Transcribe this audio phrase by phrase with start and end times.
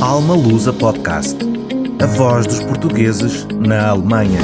[0.00, 1.38] Alma Lusa Podcast.
[2.00, 4.38] A voz dos portugueses na Alemanha.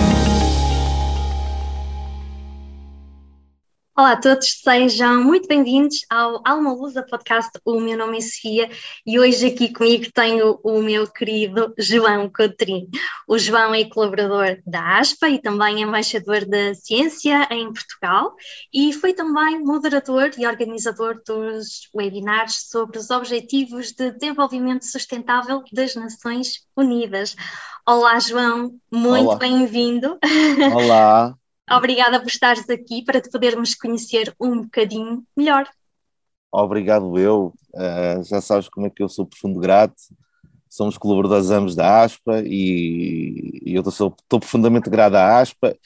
[3.96, 7.52] Olá a todos, sejam muito bem-vindos ao Alma Lusa Podcast.
[7.64, 8.68] O meu nome é Sofia
[9.06, 12.88] e hoje aqui comigo tenho o meu querido João Coutrinho.
[13.28, 18.34] O João é colaborador da ASPA e também embaixador da ciência em Portugal
[18.72, 25.94] e foi também moderador e organizador dos webinars sobre os Objetivos de Desenvolvimento Sustentável das
[25.94, 27.36] Nações Unidas.
[27.86, 30.18] Olá, João, muito bem-vindo.
[30.74, 31.32] Olá.
[31.70, 35.68] Obrigada por estares aqui para te podermos conhecer um bocadinho melhor.
[36.52, 37.52] Obrigado eu.
[37.72, 39.94] Uh, já sabes como é que eu sou profundo grato.
[40.68, 45.76] Somos colaboradores ambos da ASPA e, e eu estou profundamente grato à ASPA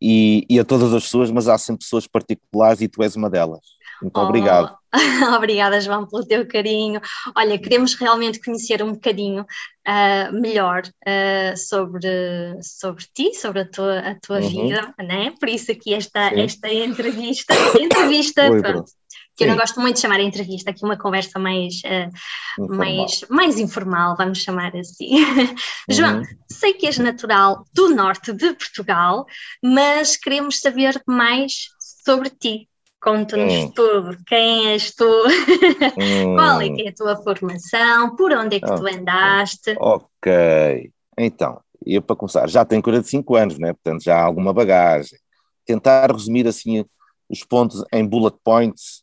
[0.00, 3.30] e, e, a todas as pessoas, mas há sempre pessoas particulares e tu és uma
[3.30, 3.73] delas.
[4.02, 4.76] Muito oh, obrigado.
[5.36, 7.00] Obrigada, João, pelo teu carinho.
[7.36, 13.98] Olha, queremos realmente conhecer um bocadinho uh, melhor uh, sobre, sobre ti, sobre a tua,
[13.98, 14.48] a tua uhum.
[14.48, 15.32] vida, né?
[15.38, 18.90] Por isso aqui esta, esta entrevista, entrevista, Oi, pronto.
[19.36, 23.24] Que eu não gosto muito de chamar a entrevista, aqui uma conversa mais, uh, mais,
[23.28, 25.24] mais informal, vamos chamar assim.
[25.86, 25.94] Uhum.
[25.96, 29.26] João, sei que és natural do norte de Portugal,
[29.62, 31.66] mas queremos saber mais
[32.04, 32.68] sobre ti.
[33.04, 33.70] Conta-nos hum.
[33.72, 36.32] tudo, quem és tu, hum.
[36.40, 39.76] qual é que é a tua formação, por onde é que tu andaste.
[39.78, 43.74] Ok, então, eu para começar, já tenho 45 anos, né?
[43.74, 45.18] portanto já há alguma bagagem.
[45.66, 46.82] Tentar resumir assim
[47.28, 49.02] os pontos em bullet points.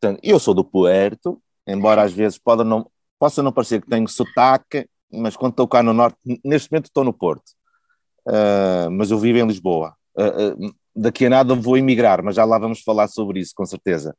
[0.00, 4.08] Portanto, eu sou do Puerto, embora às vezes possa não, possa não parecer que tenho
[4.08, 7.52] sotaque, mas quando estou cá no Norte, neste momento estou no Porto,
[8.26, 9.94] uh, mas eu vivo em Lisboa.
[10.16, 13.64] Uh, uh, daqui a nada vou emigrar, mas já lá vamos falar sobre isso, com
[13.64, 14.16] certeza.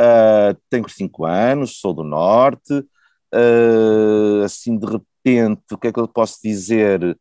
[0.00, 6.00] Uh, tenho 5 anos, sou do Norte, uh, assim de repente, o que é que
[6.00, 7.16] eu posso dizer?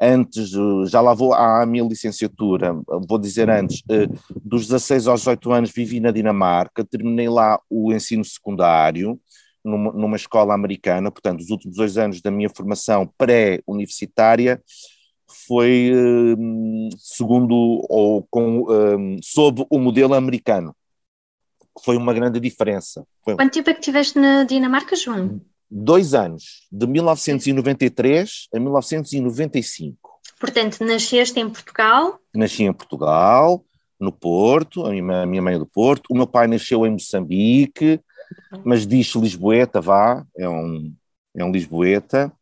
[0.00, 0.50] Antes,
[0.88, 2.74] já lá vou à minha licenciatura,
[3.08, 7.92] vou dizer antes, uh, dos 16 aos 18 anos vivi na Dinamarca, terminei lá o
[7.92, 9.20] ensino secundário,
[9.62, 14.62] numa, numa escola americana, portanto, os últimos dois anos da minha formação pré-universitária
[15.46, 17.54] foi hum, segundo
[17.88, 20.74] ou com, um, sob o modelo americano.
[21.82, 23.04] Foi uma grande diferença.
[23.24, 23.36] Foi...
[23.36, 25.40] Quanto tempo é que estiveste na Dinamarca, João?
[25.70, 30.04] Dois anos, de 1993 a 1995.
[30.38, 32.18] Portanto, nasceste em Portugal?
[32.34, 33.64] Nasci em Portugal,
[33.98, 36.08] no Porto, a minha, a minha mãe é do Porto.
[36.10, 38.00] O meu pai nasceu em Moçambique,
[38.64, 40.94] mas diz Lisboeta, vá, é um,
[41.34, 42.32] é um Lisboeta.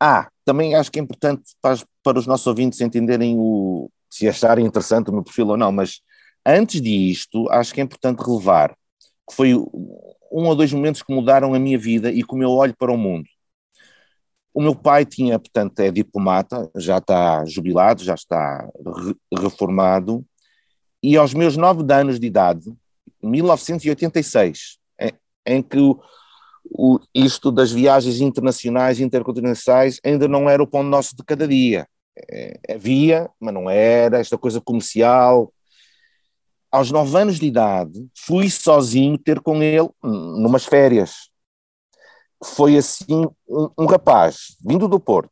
[0.00, 4.64] Ah, também acho que é importante para, para os nossos ouvintes entenderem o, se acharem
[4.64, 6.00] interessante o meu perfil ou não, mas
[6.46, 8.70] antes disto, acho que é importante relevar
[9.28, 12.76] que foi um ou dois momentos que mudaram a minha vida e como eu olho
[12.78, 13.28] para o mundo.
[14.54, 20.24] O meu pai tinha, portanto, é diplomata, já está jubilado, já está re reformado,
[21.02, 22.72] e aos meus nove anos de idade,
[23.20, 25.12] 1986, em,
[25.44, 25.78] em que
[26.70, 31.86] o, isto das viagens internacionais, intercontinentais, ainda não era o pão nosso de cada dia.
[32.30, 35.52] É, havia, mas não era, esta coisa comercial.
[36.70, 41.30] Aos nove anos de idade, fui sozinho ter com ele numas férias.
[42.42, 45.30] Foi assim um, um rapaz vindo do Porto,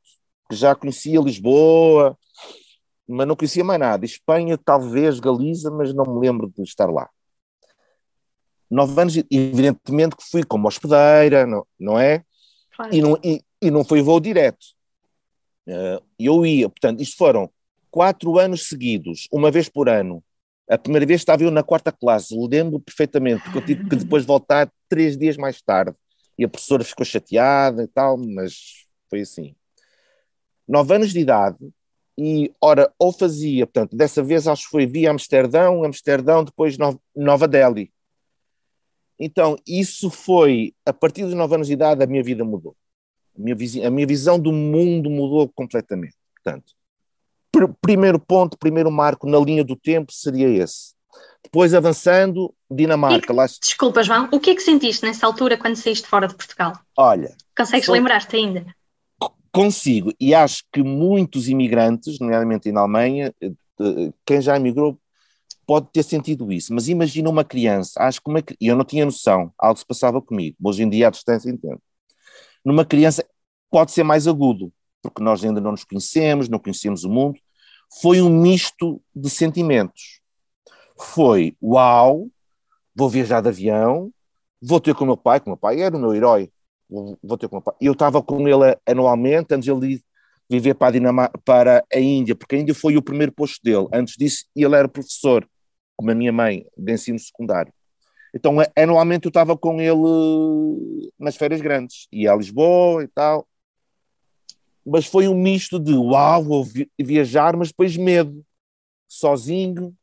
[0.49, 2.17] que já conhecia Lisboa,
[3.07, 4.05] mas não conhecia mais nada.
[4.05, 7.09] Espanha, talvez, Galiza, mas não me lembro de estar lá
[8.71, 12.25] nove anos, evidentemente que fui como hospedeira, não, não é?
[12.75, 12.95] Claro.
[12.95, 14.65] E, não, e, e não foi voo direto.
[15.67, 17.51] Uh, eu ia, portanto, isto foram
[17.91, 20.23] quatro anos seguidos, uma vez por ano.
[20.69, 24.25] A primeira vez estava eu na quarta classe, lembro perfeitamente, porque eu tive que depois
[24.25, 25.95] voltar três dias mais tarde.
[26.39, 29.55] E a professora ficou chateada e tal, mas foi assim.
[30.67, 31.59] Nove anos de idade,
[32.17, 36.77] e ora, ou fazia, portanto, dessa vez acho que foi via Amsterdão, Amsterdão, depois
[37.15, 37.93] Nova Delhi.
[39.19, 42.77] Então, isso foi, a partir dos 9 anos de idade, a minha vida mudou.
[43.37, 43.57] A minha,
[43.87, 46.17] a minha visão do mundo mudou completamente.
[46.35, 46.73] Portanto,
[47.51, 50.95] pr primeiro ponto, primeiro marco na linha do tempo seria esse.
[51.43, 53.29] Depois, avançando, Dinamarca.
[53.29, 53.47] Que, lá...
[53.47, 56.73] Desculpa, João, o que é que sentiste nessa altura quando saíste fora de Portugal?
[56.97, 57.37] Olha.
[57.57, 58.67] Consegues lembrar-te ainda?
[59.53, 64.99] Consigo, e acho que muitos imigrantes, nomeadamente na Alemanha, eh, quem já emigrou
[65.67, 69.53] pode ter sentido isso, mas imagina uma criança, acho que uma, eu não tinha noção,
[69.59, 71.81] algo se passava comigo, hoje em dia à distância entendo.
[72.65, 73.25] Numa criança
[73.71, 74.73] pode ser mais agudo,
[75.03, 77.39] porque nós ainda não nos conhecemos, não conhecemos o mundo,
[78.01, 80.21] foi um misto de sentimentos.
[80.99, 82.29] Foi, uau,
[82.95, 84.11] vou viajar de avião,
[84.63, 86.51] vou ter com o meu pai, que o meu pai era o meu herói,
[86.89, 87.75] vou ter com o meu pai.
[87.81, 90.03] Eu estava com ele anualmente, antes ele
[90.49, 93.89] viver para a, para a Índia, porque a Índia foi o primeiro posto dele.
[93.93, 95.49] Antes disso, ele era professor,
[95.97, 97.73] como a minha mãe, de ensino secundário.
[98.35, 103.47] Então, anualmente eu estava com ele nas férias grandes, ia a Lisboa e tal.
[104.85, 106.67] Mas foi um misto de uau, vou
[106.99, 108.45] viajar, mas depois medo,
[109.09, 109.97] sozinho.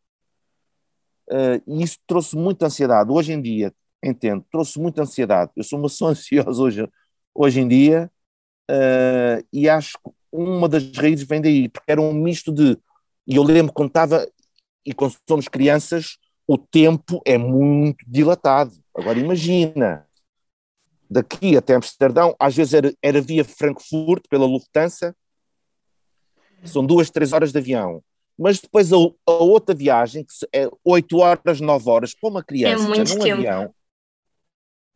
[1.29, 3.11] Uh, e isso trouxe muita ansiedade.
[3.11, 3.73] Hoje em dia,
[4.03, 5.51] entendo, trouxe muita ansiedade.
[5.55, 6.89] Eu sou uma pessoa ansiosa hoje,
[7.35, 8.11] hoje em dia,
[8.69, 12.77] uh, e acho que uma das raízes vem daí, porque era um misto de.
[13.27, 14.27] E eu lembro quando estava,
[14.85, 16.17] e quando somos crianças,
[16.47, 18.73] o tempo é muito dilatado.
[18.95, 20.05] Agora imagina,
[21.09, 25.15] daqui até Amsterdão, às vezes era, era via Frankfurt pela Lufthansa,
[26.63, 28.03] são duas, três horas de avião.
[28.37, 32.83] Mas depois a, a outra viagem, que é oito horas, nove horas, para uma criança,
[32.83, 33.33] é muito num tempo.
[33.33, 33.73] avião.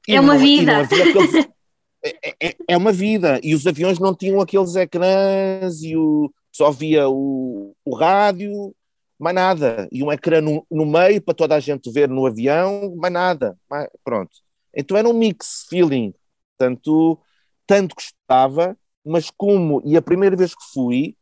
[0.08, 0.82] É uma vida.
[0.82, 1.46] Aqueles,
[2.04, 3.40] é, é, é, uma vida.
[3.44, 8.74] E os aviões não tinham aqueles ecrãs e o, só via o, o rádio
[9.20, 9.88] mais nada.
[9.92, 13.58] E um ecrã no, no, meio para toda a gente ver no avião, mais nada.
[13.70, 14.32] Mais, pronto.
[14.74, 16.14] Então era um mix feeling.
[16.58, 17.20] Tanto,
[17.68, 21.18] tanto gostava, mas como, e a primeira vez que fui,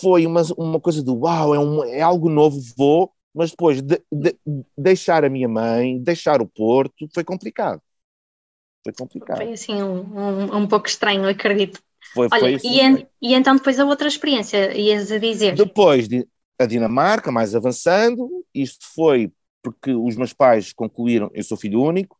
[0.00, 4.00] foi uma, uma coisa de uau, é, um, é algo novo, vou, mas depois de,
[4.12, 4.36] de,
[4.76, 7.80] deixar a minha mãe, deixar o Porto, foi complicado.
[8.84, 9.36] Foi complicado.
[9.36, 11.80] Foi assim um, um, um pouco estranho, acredito.
[12.14, 15.54] Foi, Olha, foi assim, e, e, então depois a outra experiência, ias a dizer?
[15.54, 16.26] Depois de,
[16.58, 19.32] a Dinamarca, mais avançando, isto foi
[19.62, 22.18] porque os meus pais concluíram, eu sou filho único,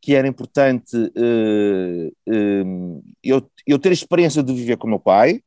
[0.00, 5.00] que era importante uh, uh, eu, eu ter a experiência de viver com o meu
[5.00, 5.42] pai,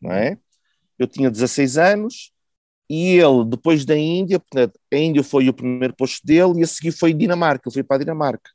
[0.00, 0.36] não é?
[0.98, 2.32] Eu tinha 16 anos
[2.90, 6.66] e ele, depois da Índia, portanto, a Índia foi o primeiro posto dele e a
[6.66, 8.50] seguir foi Dinamarca, ele foi para a Dinamarca.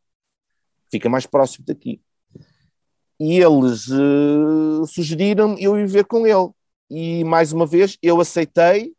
[0.92, 2.02] Fica mais próximo daqui.
[3.20, 6.50] E eles uh, sugeriram eu viver com ele.
[6.90, 8.94] E mais uma vez eu aceitei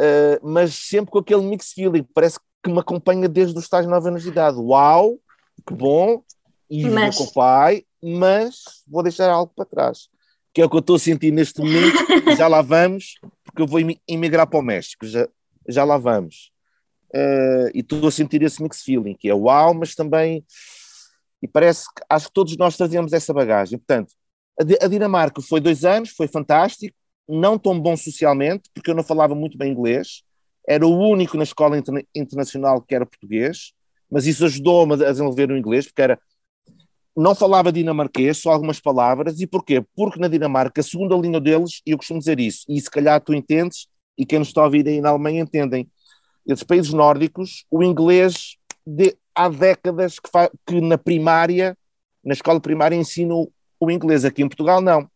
[0.00, 4.08] uh, mas sempre com aquele mix feeling, parece que me acompanha desde os tais 9
[4.08, 4.56] anos de idade.
[4.58, 5.18] Uau,
[5.66, 6.22] que bom,
[6.68, 7.16] e mas...
[7.16, 10.08] com o pai, mas vou deixar algo para trás,
[10.54, 11.98] que é o que eu estou a sentir neste momento,
[12.36, 13.14] já lá vamos,
[13.44, 15.28] porque eu vou emigrar para o México, já,
[15.68, 16.50] já lá vamos.
[17.14, 20.44] Uh, e estou a sentir esse mix feeling, que é uau, mas também,
[21.42, 23.78] e parece que acho que todos nós trazemos essa bagagem.
[23.78, 24.14] Portanto,
[24.58, 26.96] a, a Dinamarca foi dois anos, foi fantástico,
[27.28, 30.22] não tão bom socialmente, porque eu não falava muito bem inglês,
[30.66, 33.72] era o único na escola interna internacional que era português,
[34.10, 36.18] mas isso ajudou-me a desenvolver o inglês, porque era
[37.16, 39.84] não falava dinamarquês, só algumas palavras, e porquê?
[39.94, 43.20] Porque na Dinamarca, a segunda língua deles, e eu costumo dizer isso, e se calhar
[43.20, 45.90] tu entendes, e quem nos está a ouvir aí na Alemanha entendem,
[46.46, 48.56] esses países nórdicos, o inglês
[48.86, 50.30] de, há décadas que,
[50.66, 51.76] que na primária,
[52.24, 55.08] na escola primária, ensinam o inglês, aqui em Portugal não.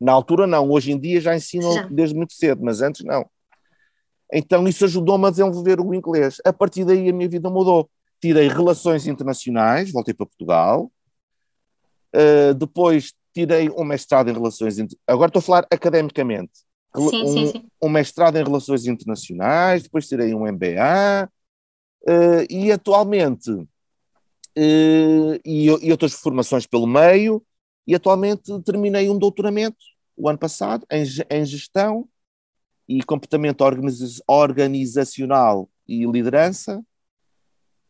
[0.00, 1.82] Na altura não, hoje em dia já ensinam já.
[1.82, 3.28] desde muito cedo, mas antes não.
[4.32, 6.40] Então isso ajudou-me a desenvolver o inglês.
[6.44, 7.90] A partir daí a minha vida mudou.
[8.20, 10.90] Tirei relações internacionais, voltei para Portugal.
[12.14, 14.76] Uh, depois tirei um mestrado em relações.
[15.06, 16.52] Agora estou a falar academicamente.
[16.96, 17.68] Sim, um, sim, sim.
[17.82, 21.30] um mestrado em relações internacionais, depois tirei um MBA.
[22.02, 23.66] Uh, e atualmente, uh,
[25.44, 27.42] e, e outras formações pelo meio,
[27.86, 29.76] e atualmente terminei um doutoramento
[30.20, 32.06] o ano passado em, em gestão
[32.86, 33.62] e comportamento
[34.26, 36.82] organizacional e liderança.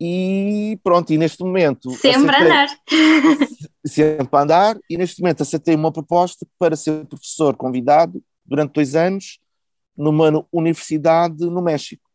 [0.00, 1.90] E pronto, e neste momento.
[1.90, 2.68] Sempre aceitei, andar.
[3.86, 9.38] Sempre andar, e neste momento aceitei uma proposta para ser professor convidado durante dois anos
[9.96, 12.08] numa universidade no México.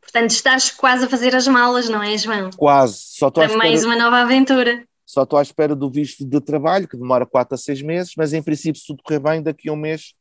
[0.00, 2.50] Portanto, estás quase a fazer as malas, não é, João?
[2.56, 2.96] Quase.
[2.98, 4.86] Só estou Para mais uma nova aventura.
[5.06, 8.32] Só estou à espera do visto de trabalho, que demora 4 a 6 meses, mas
[8.32, 10.14] em princípio, se tudo correr bem, daqui a um mês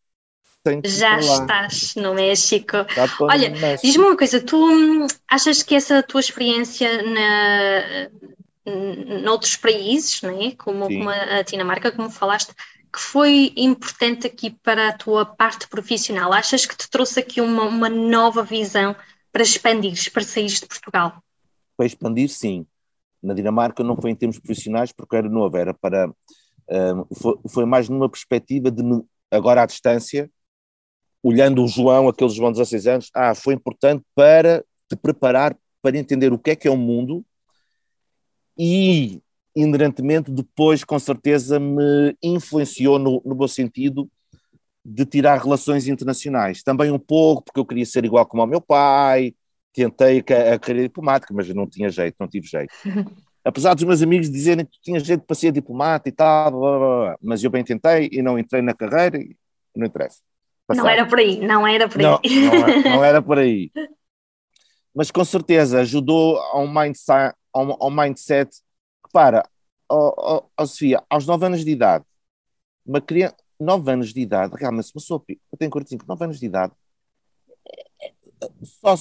[0.84, 2.78] Já estás no México.
[3.22, 3.52] Olha,
[3.82, 8.10] diz-me uma coisa, tu hum, achas que essa tua experiência na,
[9.22, 12.54] noutros países, né, como, como a Dinamarca, como falaste,
[12.92, 16.32] que foi importante aqui para a tua parte profissional?
[16.34, 18.96] Achas que te trouxe aqui uma, uma nova visão
[19.32, 21.22] para expandir, para sair de Portugal?
[21.78, 22.66] Para expandir, sim.
[23.26, 26.12] Na Dinamarca não foi em termos profissionais porque era novo, era para.
[27.14, 28.82] Foi, foi, mais numa perspectiva de,
[29.30, 30.30] agora à distância,
[31.22, 35.98] olhando o João, aquele João de 16 anos, ah, foi importante para te preparar para
[35.98, 37.24] entender o que é que é o mundo
[38.58, 39.22] e,
[39.56, 44.10] inerentemente, depois, com certeza, me influenciou no, no bom sentido
[44.84, 46.64] de tirar relações internacionais.
[46.64, 49.34] Também um pouco, porque eu queria ser igual como ao meu pai,
[49.76, 52.74] tentei a, a carreira diplomática, mas não tinha jeito, não tive jeito.
[53.46, 56.60] apesar dos meus amigos dizerem que tu tinhas jeito para ser diplomata e tal, blá,
[56.60, 59.38] blá, blá, mas eu bem tentei e não entrei na carreira e
[59.76, 60.20] não interessa.
[60.68, 62.04] Não era por aí, não era por aí.
[62.04, 63.72] Não, não, não era por aí.
[64.96, 68.50] Mas com certeza ajudou a um mindset, a um, a um mindset
[69.12, 69.48] para,
[69.92, 72.06] oh, oh, oh, Sofia, aos 9 anos de idade,
[72.86, 76.46] uma criança, 9 anos de idade, realmente, uma pessoa, eu tenho 45, 9 anos de
[76.46, 76.74] idade,
[78.64, 78.96] só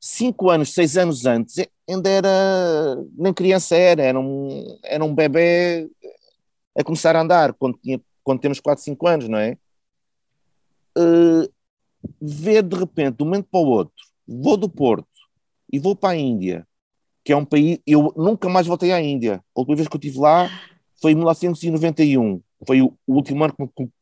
[0.00, 5.88] 5 anos, 6 anos antes, ainda era, nem criança era, era um, era um bebê
[6.76, 9.56] a começar a andar, quando, tinha, quando temos 4, 5 anos, não é?
[10.96, 11.50] Uh,
[12.20, 13.94] ver de repente, de um momento para o outro,
[14.26, 15.08] vou do Porto
[15.72, 16.66] e vou para a Índia,
[17.24, 17.78] que é um país.
[17.86, 19.42] Eu nunca mais voltei à Índia.
[19.54, 20.48] A última vez que eu estive lá
[21.00, 22.40] foi em 1991.
[22.66, 23.92] Foi o, último ano que, que, que,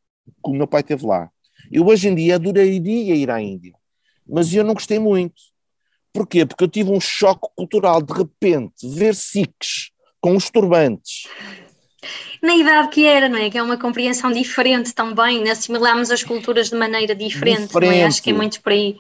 [0.44, 1.30] o meu pai esteve lá.
[1.70, 3.72] Eu hoje em dia adoraria ir à Índia,
[4.28, 5.34] mas eu não gostei muito.
[6.14, 6.46] Porquê?
[6.46, 8.00] Porque eu tive um choque cultural.
[8.00, 9.90] De repente, ver sikhs
[10.20, 11.24] com os turbantes.
[12.40, 13.50] Na idade que era, não é?
[13.50, 17.96] Que é uma compreensão diferente também, assimilamos as culturas de maneira diferente, diferente.
[17.96, 18.04] é?
[18.04, 18.96] Acho que é muito por aí.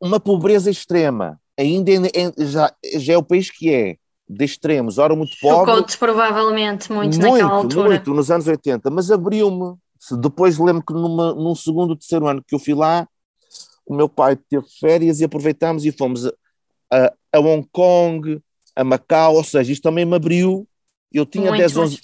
[0.00, 3.96] Uma pobreza extrema ainda é, já, já é o país que é,
[4.28, 5.70] de extremos, ora muito pobre.
[5.70, 7.88] Chocou-te provavelmente muito, muito naquela altura.
[7.88, 9.76] Muito, nos anos 80, mas abriu-me.
[10.20, 13.06] Depois lembro que numa, num segundo, terceiro ano que eu fui lá,
[13.92, 16.32] o meu pai teve férias e aproveitámos e fomos a,
[16.90, 18.40] a, a Hong Kong,
[18.74, 20.66] a Macau, ou seja, isto também me abriu.
[21.12, 22.00] Eu tinha muito 10, 11,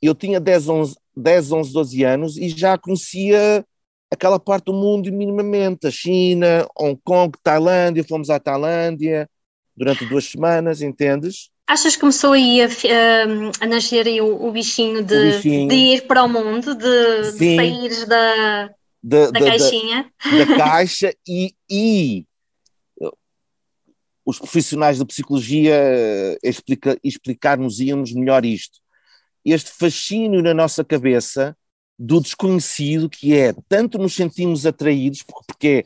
[0.00, 3.64] eu tinha 10, 11, 10, 11, 12 anos e já conhecia
[4.10, 9.28] aquela parte do mundo minimamente, a China, Hong Kong, Tailândia, fomos à Tailândia
[9.76, 11.50] durante duas semanas, entendes?
[11.66, 15.68] Achas que começou aí a, a, a nascer aí o, o, bichinho de, o bichinho
[15.68, 18.70] de, ir para o mundo, de, de sair da,
[19.02, 20.12] da, da, caixinha?
[20.24, 22.26] Da, da caixa e, e,
[24.28, 28.78] os profissionais da psicologia eh, explica, explicar-nos-íamos melhor isto.
[29.42, 31.56] Este fascínio na nossa cabeça
[31.98, 35.82] do desconhecido, que é tanto nos sentimos atraídos, porque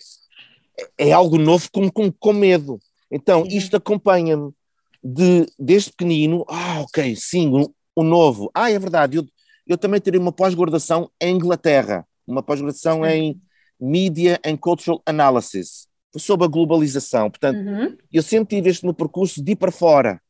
[0.99, 2.81] é, é algo novo, como com, com medo.
[3.09, 4.53] Então, isto acompanha-me
[5.05, 8.51] de, desde pequenino, ah, ok, sim, o, o novo.
[8.53, 9.27] Ah, é verdade, eu,
[9.69, 13.41] eu também terei uma pós-graduação em Inglaterra, uma pós-graduação em
[13.81, 17.31] Media and Cultural Analysis, sobre a globalização.
[17.31, 17.97] Portanto, uhum.
[18.13, 20.21] eu sempre tive este meu percurso de ir para fora,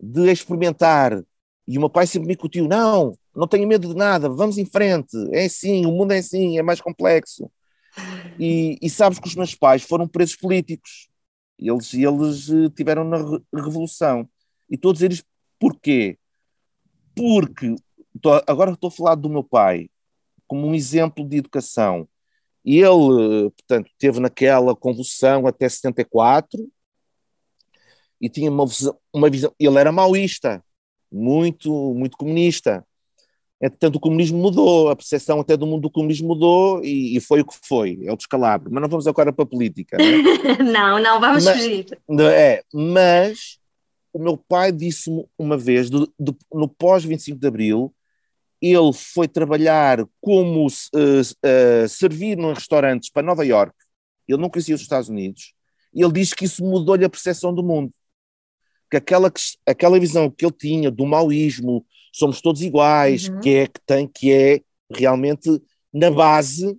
[0.00, 1.22] de experimentar.
[1.68, 4.64] E o meu pai sempre me incutiu: não, não tenho medo de nada, vamos em
[4.64, 7.50] frente, é assim, o mundo é assim, é mais complexo.
[8.38, 11.08] E, e sabes que os meus pais foram presos políticos,
[11.58, 13.18] eles, eles eh, tiveram na
[13.54, 14.28] Revolução.
[14.70, 15.26] E dizer isto
[15.58, 16.18] porquê?
[17.14, 17.74] Porque,
[18.46, 19.88] agora estou a falar do meu pai
[20.46, 22.08] como um exemplo de educação.
[22.64, 26.68] E ele, portanto, teve naquela convulsão até 74
[28.20, 30.64] e tinha uma visão, uma visão ele era maoísta,
[31.10, 32.84] muito, muito comunista.
[33.60, 37.40] Entretanto, o comunismo mudou, a percepção até do mundo do comunismo mudou e, e foi
[37.40, 38.70] o que foi, é o descalabro.
[38.70, 40.58] Mas não vamos agora para a política, não é?
[40.62, 41.86] não, não, vamos mas, fugir.
[42.20, 43.58] É, mas
[44.12, 47.94] o meu pai disse-me uma vez, do, do, no pós-25 de Abril,
[48.60, 53.74] ele foi trabalhar como uh, uh, servir nos restaurantes para Nova York,
[54.26, 55.52] ele não conhecia os Estados Unidos,
[55.94, 57.92] e ele diz que isso mudou-lhe a percepção do mundo.
[58.90, 59.32] Que aquela,
[59.66, 63.40] aquela visão que ele tinha do maoísmo, somos todos iguais, uhum.
[63.40, 64.60] que é que tem, que é
[64.90, 65.60] realmente
[65.92, 66.76] na base.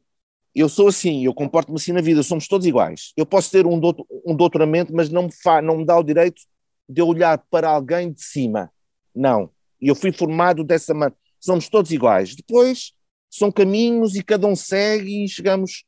[0.53, 3.11] Eu sou assim, eu comporto-me assim na vida, somos todos iguais.
[3.15, 6.03] Eu posso ter um, doutor, um doutoramento, mas não me, fa, não me dá o
[6.03, 6.41] direito
[6.89, 8.71] de eu olhar para alguém de cima.
[9.13, 9.49] Não.
[9.79, 11.15] Eu fui formado dessa maneira.
[11.39, 12.35] Somos todos iguais.
[12.35, 12.93] Depois
[13.29, 15.83] são caminhos e cada um segue e chegamos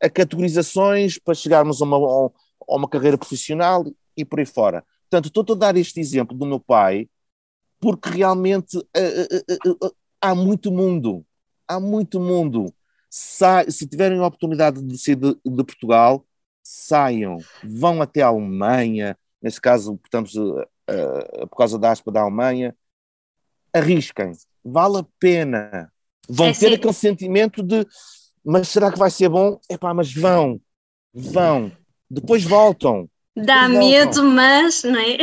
[0.00, 3.84] a categorizações para chegarmos a uma, a uma carreira profissional
[4.16, 4.84] e por aí fora.
[5.02, 7.08] Portanto, estou a dar este exemplo do meu pai,
[7.78, 11.24] porque realmente uh, uh, uh, há muito mundo,
[11.68, 12.72] há muito mundo.
[13.10, 16.26] Se tiverem a oportunidade de sair de, de, Portugal,
[16.62, 20.30] saiam, vão até a Alemanha, nesse caso, portanto,
[21.48, 22.74] por causa da aspa da Alemanha,
[23.72, 24.32] arrisquem,
[24.64, 25.92] vale a pena.
[26.28, 26.74] Vão é ter sim.
[26.74, 27.86] aquele sentimento de,
[28.44, 29.58] mas será que vai ser bom?
[29.70, 30.60] Epá, mas vão,
[31.12, 31.70] vão,
[32.10, 33.08] depois voltam.
[33.36, 35.16] Dá medo, mas, não é?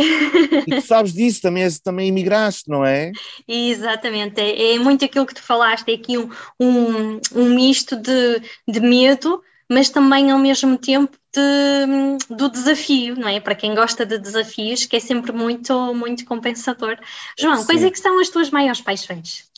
[0.67, 3.09] E tu sabes disso, também, também imigraste, não é?
[3.47, 6.29] Exatamente, é, é, muito aquilo que tu falaste, é aqui um,
[6.59, 13.27] um, um misto de, de medo, mas também ao mesmo tempo de, do desafio, não
[13.27, 13.39] é?
[13.39, 16.97] Para quem gosta de desafios, que é sempre muito, muito compensador.
[17.39, 17.65] João, Sim.
[17.65, 19.49] quais é que são as tuas maiores paixões?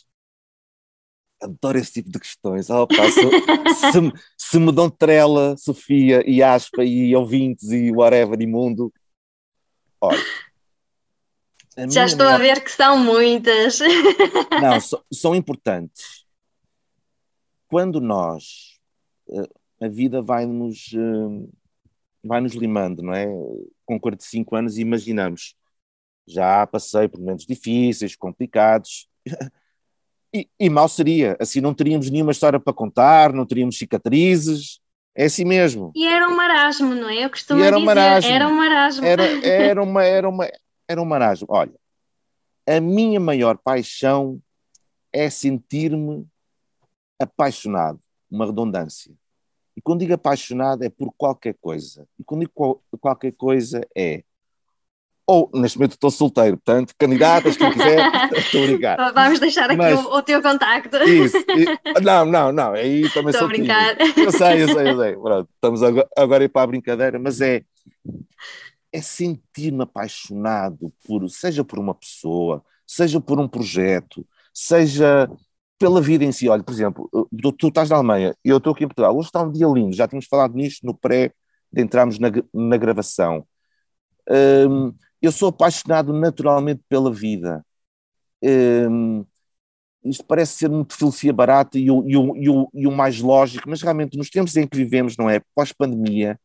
[1.44, 2.70] adoro esse tipo de questões.
[2.70, 8.40] Oh, pá, se, se, se, me dão trela, Sofia e Aspa e ouvintes e whatever,
[8.40, 8.92] e mundo,
[10.00, 10.18] olha,
[11.90, 12.40] Já estou maior...
[12.40, 13.78] a ver que são muitas.
[14.62, 16.24] Não, so, são importantes.
[17.68, 18.78] Quando nós,
[19.28, 19.48] eh,
[19.86, 20.94] a vida vai-nos
[22.24, 23.26] eh, vai -nos limando, não é?
[23.84, 25.54] Com 45 anos imaginamos,
[26.26, 29.08] já passei por momentos difíceis, complicados,
[30.34, 34.80] e, e mal seria, assim não teríamos nenhuma história para contar, não teríamos cicatrizes,
[35.14, 35.92] é assim mesmo.
[35.94, 37.24] E era um marasmo, não é?
[37.24, 38.30] Eu costumo era dizer, um marasmo.
[38.32, 39.06] era um marasmo.
[39.06, 40.48] Era, era, uma, era, uma,
[40.88, 41.46] era um marasmo.
[41.50, 41.74] Olha,
[42.66, 44.40] a minha maior paixão
[45.12, 46.26] é sentir-me
[47.20, 49.14] apaixonado, uma redundância.
[49.76, 52.06] E quando digo apaixonado é por qualquer coisa.
[52.18, 54.22] E quando digo qual, qualquer coisa é
[55.26, 57.98] ou neste momento estou solteiro, portanto, candidatas, quem quiser,
[58.36, 59.12] estou a brincar.
[59.14, 60.96] Vamos deixar aqui Mas, o, o, teu contacto.
[60.98, 61.64] Isso, e,
[62.04, 63.96] não, não, não, aí também estou sou a brincar.
[64.18, 65.16] Eu sei, eu sei, eu sei.
[65.16, 67.62] Pronto, estamos agora, agora a ir para a brincadeira, mas é,
[68.92, 75.30] é sentir-me apaixonado por, seja por uma pessoa, seja por um projeto, seja
[75.84, 76.48] pela vida em si.
[76.48, 77.10] Olha, por exemplo,
[77.42, 79.94] tu, tu estás na Alemanha, eu estou aqui em Portugal, hoje está um dia lindo,
[79.94, 81.30] já tínhamos falado nisto no pré
[81.70, 83.46] de entrarmos na, na gravação.
[84.30, 87.62] Um, eu sou apaixonado naturalmente pela vida.
[88.42, 89.26] Um,
[90.02, 93.20] isto parece ser muito filosofia barata e o, e, o, e, o, e o mais
[93.20, 95.42] lógico, mas realmente nos tempos em que vivemos, não é?
[95.54, 96.40] Pós-pandemia,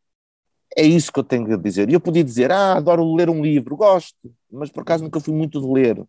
[0.75, 1.89] é isso que eu tenho a dizer.
[1.89, 5.34] E eu podia dizer, ah, adoro ler um livro, gosto, mas por acaso nunca fui
[5.34, 6.05] muito de ler.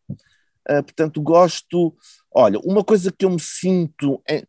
[0.69, 1.95] Uh, portanto, gosto.
[2.33, 4.45] Olha, uma coisa que eu me sinto, é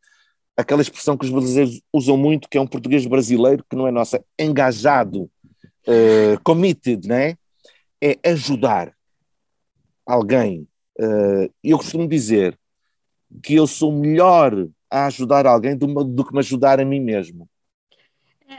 [0.55, 3.91] aquela expressão que os brasileiros usam muito, que é um português brasileiro, que não é
[3.91, 7.35] nossa, engajado, uh, committed, não é?
[8.01, 8.93] é ajudar
[10.05, 10.67] alguém.
[10.99, 12.57] Uh, eu costumo dizer
[13.41, 17.47] que eu sou melhor a ajudar alguém do, do que me ajudar a mim mesmo.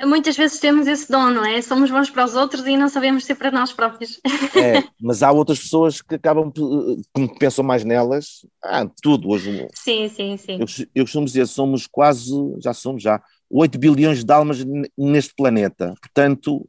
[0.07, 1.61] Muitas vezes temos esse dom, não é?
[1.61, 4.21] Somos bons para os outros e não sabemos ser para nós próprios.
[4.57, 9.69] É, mas há outras pessoas que acabam, que pensam mais nelas, ah, tudo hoje.
[9.75, 10.59] Sim, sim, sim.
[10.59, 14.65] Eu, eu costumo dizer, somos quase, já somos já, 8 bilhões de almas
[14.97, 15.95] neste planeta.
[16.01, 16.67] Portanto,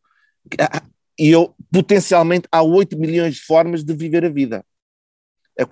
[1.18, 4.66] e eu, potencialmente, há 8 milhões de formas de viver a vida.
[5.58, 5.64] É,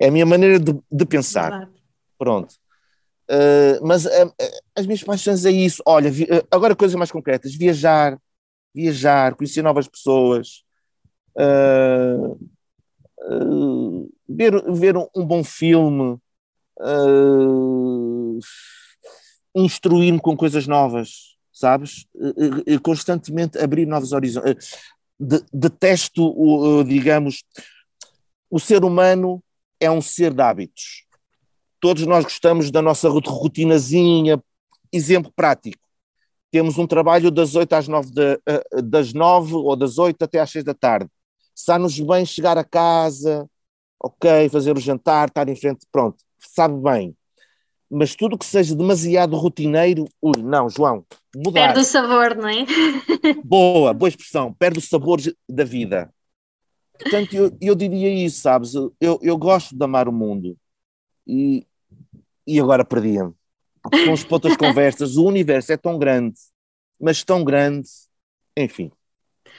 [0.00, 1.68] é a minha maneira de, de pensar.
[2.18, 2.54] Pronto.
[3.28, 4.34] Uh, mas uh,
[4.74, 5.82] as minhas paixões é isso.
[5.84, 8.18] Olha, vi, uh, agora coisas mais concretas: viajar,
[8.74, 10.64] viajar, conhecer novas pessoas,
[14.28, 16.18] ver, ver um, um bom filme,
[19.54, 22.06] instruir-me com coisas novas sabes?
[22.82, 24.76] Constantemente abrir novos horizontes.
[25.18, 27.42] De, detesto, o, digamos,
[28.50, 29.42] o ser humano
[29.80, 31.05] é um ser de hábitos.
[31.80, 34.42] Todos nós gostamos da nossa rotinazinha.
[34.92, 35.86] Exemplo prático.
[36.50, 40.40] Temos um trabalho das 8 às 9, de, eh, das 9 ou das 8 até
[40.40, 41.10] às 6 da tarde.
[41.54, 43.48] Está-nos bem chegar a casa,
[44.00, 47.16] ok, fazer o jantar, estar em frente, pronto, sabe bem
[47.90, 51.68] mas tudo que seja demasiado rotineiro, ui, não, João, mudar.
[51.68, 52.66] Perde o sabor, não é?
[53.44, 56.12] Boa, boa expressão, perde o sabor da vida.
[56.98, 58.74] Portanto, eu, eu diria isso, sabes?
[58.74, 60.56] Eu, eu gosto de amar o mundo
[61.26, 61.65] e,
[62.46, 63.32] e agora perdia-me.
[63.82, 66.36] Porque são as outras conversas, o universo é tão grande,
[67.00, 67.88] mas tão grande,
[68.56, 68.90] enfim.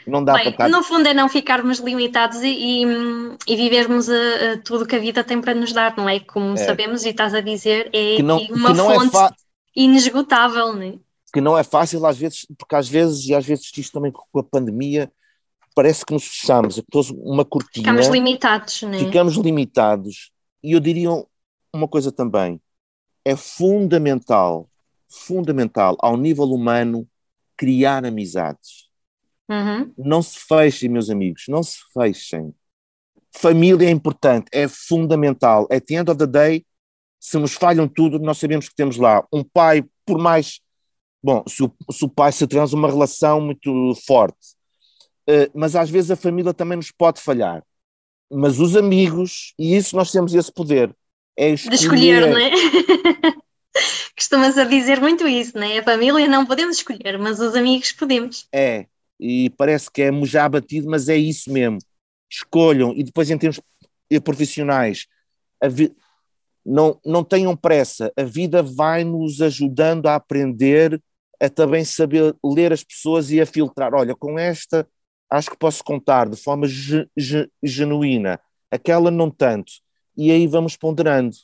[0.05, 2.85] Não dá Bem, para No fundo é não ficarmos limitados e, e,
[3.47, 6.19] e vivermos a, a tudo que a vida tem para nos dar, não é?
[6.19, 6.57] Como é.
[6.57, 9.29] sabemos e estás a dizer, é não, uma é fonte é
[9.75, 10.93] inesgotável, não é?
[11.33, 14.39] Que não é fácil às vezes, porque às vezes, e às vezes isto também com
[14.39, 15.11] a pandemia,
[15.75, 17.83] parece que nos fechamos, é uma cortina.
[17.83, 18.99] Ficamos limitados, não é?
[18.99, 20.31] Ficamos limitados.
[20.63, 21.09] E eu diria
[21.73, 22.59] uma coisa também,
[23.27, 24.69] é fundamental,
[25.09, 27.07] fundamental ao nível humano
[27.55, 28.87] criar amizades
[29.49, 29.93] Uhum.
[29.97, 32.53] Não se fechem, meus amigos, não se fechem.
[33.33, 35.67] Família é importante, é fundamental.
[35.71, 36.65] At the end of the day,
[37.19, 40.59] se nos falham tudo, nós sabemos que temos lá um pai, por mais.
[41.23, 44.55] Bom, se o, se o pai se traz uma relação muito forte,
[45.29, 47.63] uh, mas às vezes a família também nos pode falhar.
[48.29, 50.93] Mas os amigos, e isso nós temos esse poder,
[51.37, 51.77] é escolher.
[51.77, 52.51] De escolher, não é?
[54.17, 55.77] Costumas a dizer muito isso, não é?
[55.77, 58.47] A família não podemos escolher, mas os amigos podemos.
[58.51, 58.87] É,
[59.19, 61.77] e parece que é já batido, mas é isso mesmo.
[62.29, 63.59] Escolham, e depois em termos
[64.23, 65.05] profissionais,
[65.69, 65.95] vi...
[66.65, 71.01] não, não tenham pressa, a vida vai nos ajudando a aprender
[71.39, 73.93] a também saber ler as pessoas e a filtrar.
[73.93, 74.87] Olha, com esta
[75.29, 78.39] acho que posso contar de forma ge ge genuína,
[78.71, 79.73] aquela não tanto,
[80.17, 81.35] e aí vamos ponderando.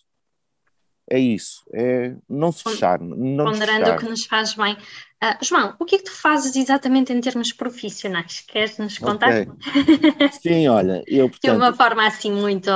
[1.10, 3.00] é isso, é não se fechar.
[3.00, 4.74] Não Ponderando o que nos faz bem.
[5.24, 8.42] Uh, João, o que é que tu fazes exatamente em termos profissionais?
[8.48, 9.30] Queres nos contar?
[9.30, 9.48] Okay.
[10.42, 12.70] Sim, olha, eu portanto, De uma forma assim muito,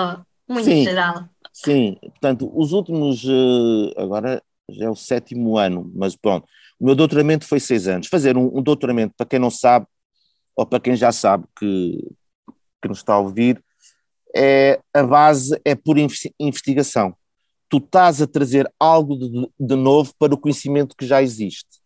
[0.47, 1.27] muito sim, geral.
[1.51, 6.47] Sim, portanto, os últimos, uh, agora já é o sétimo ano, mas pronto,
[6.79, 8.07] o meu doutoramento foi seis anos.
[8.07, 9.87] Fazer um, um doutoramento, para quem não sabe,
[10.55, 11.97] ou para quem já sabe que,
[12.81, 13.63] que nos está a ouvir,
[14.35, 15.97] é, a base é por
[16.39, 17.15] investigação.
[17.69, 21.81] Tu estás a trazer algo de, de novo para o conhecimento que já existe.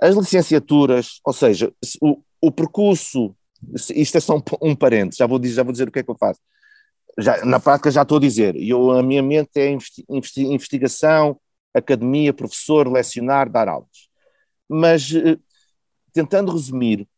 [0.00, 3.34] As licenciaturas, ou seja, o, o percurso,
[3.94, 6.02] isto é só um, um parênteses, já vou, dizer, já vou dizer o que é
[6.02, 6.40] que eu faço.
[7.18, 11.40] Já, na prática já estou a dizer, eu, a minha mente é investi, investigação,
[11.74, 14.08] academia, professor, lecionar, dar aulas.
[14.68, 15.36] Mas, eh,
[16.12, 17.08] tentando resumir,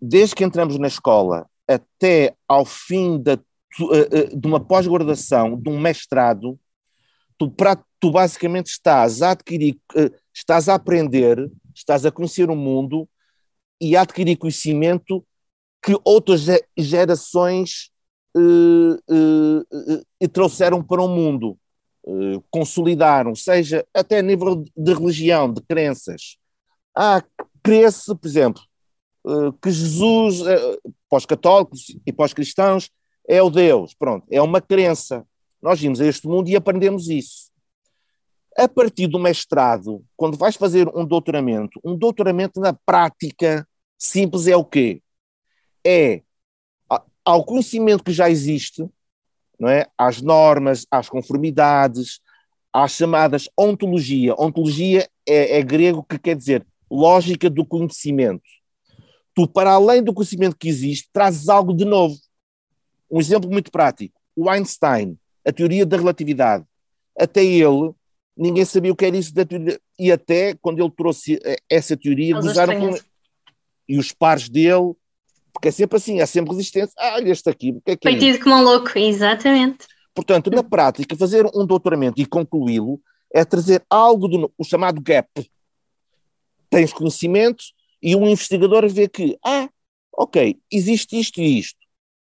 [0.00, 5.68] desde que entramos na escola até ao fim da, eh, eh, de uma pós-graduação, de
[5.68, 6.58] um mestrado,
[7.36, 7.52] tu,
[7.98, 13.08] tu basicamente estás a adquirir, eh, estás a aprender, estás a conhecer o mundo
[13.80, 15.26] e a adquirir conhecimento
[15.82, 16.46] que outras
[16.78, 17.90] gerações
[18.34, 21.58] uh, uh, trouxeram para o mundo,
[22.50, 26.38] consolidaram, seja até a nível de religião, de crenças.
[26.94, 27.22] Ah,
[27.62, 28.62] crê-se, por exemplo,
[29.62, 30.42] que Jesus,
[31.08, 32.90] para os católicos e para os cristãos,
[33.26, 35.26] é o Deus, pronto, é uma crença.
[35.62, 37.50] Nós vimos a este mundo e aprendemos isso.
[38.56, 43.66] A partir do mestrado, quando vais fazer um doutoramento, um doutoramento na prática
[43.98, 45.02] simples é o quê?
[45.84, 46.22] É
[47.24, 48.86] ao conhecimento que já existe,
[49.58, 49.86] não é?
[49.96, 52.20] às normas, às conformidades,
[52.72, 54.34] às chamadas ontologia.
[54.38, 58.42] Ontologia é, é grego que quer dizer lógica do conhecimento.
[59.34, 62.16] Tu, para além do conhecimento que existe, trazes algo de novo.
[63.10, 66.64] Um exemplo muito prático: o Einstein, a teoria da relatividade.
[67.18, 67.92] Até ele,
[68.36, 69.80] ninguém sabia o que era isso da teoria.
[69.98, 72.98] E até quando ele trouxe eh, essa teoria, gozaram com.
[73.86, 74.94] E os pares dele,
[75.52, 76.94] porque é sempre assim, há sempre resistência.
[76.98, 79.86] Ah, olha este aqui, o que é que é Foi tido como um louco, exatamente.
[80.14, 83.00] Portanto, na prática, fazer um doutoramento e concluí-lo
[83.32, 85.28] é trazer algo do o chamado gap.
[86.70, 87.64] Tens conhecimento
[88.04, 89.68] e um investigador vê que, ah,
[90.12, 91.84] ok, existe isto e isto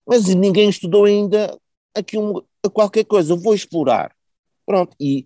[0.06, 1.58] mas ninguém estudou ainda
[1.96, 2.42] aqui um,
[2.74, 4.14] qualquer coisa, vou explorar.
[4.66, 5.26] Pronto, e,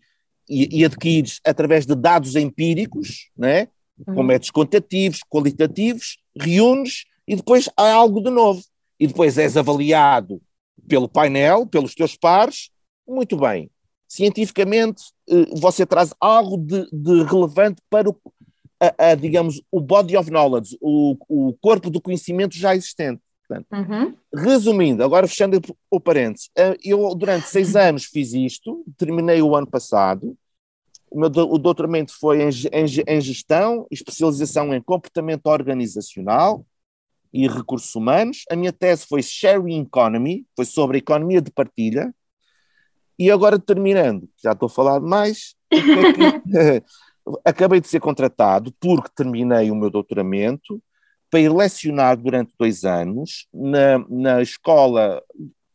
[0.50, 3.68] e, e adquires através de dados empíricos, né?
[4.06, 4.24] com uhum.
[4.24, 8.62] métodos quantitativos, qualitativos, reúnes e depois há algo de novo.
[9.00, 10.42] E depois és avaliado
[10.88, 12.70] pelo painel, pelos teus pares,
[13.08, 13.70] muito bem.
[14.08, 18.16] Cientificamente, eh, você traz algo de, de relevante para o,
[18.80, 23.22] a, a, digamos, o body of knowledge, o, o corpo do conhecimento já existente.
[23.48, 24.16] Portanto, uhum.
[24.34, 29.68] Resumindo, agora fechando o parênteses, eh, eu durante seis anos fiz isto, terminei o ano
[29.68, 30.36] passado,
[31.10, 36.66] o meu o doutoramento foi em, em, em gestão, especialização em comportamento organizacional
[37.32, 38.44] e recursos humanos.
[38.50, 42.14] A minha tese foi Sharing Economy, foi sobre a economia de partilha.
[43.18, 45.78] E agora terminando, já estou a falar mais, é
[47.44, 50.82] acabei de ser contratado porque terminei o meu doutoramento
[51.30, 55.22] para ir lecionar durante dois anos na, na escola,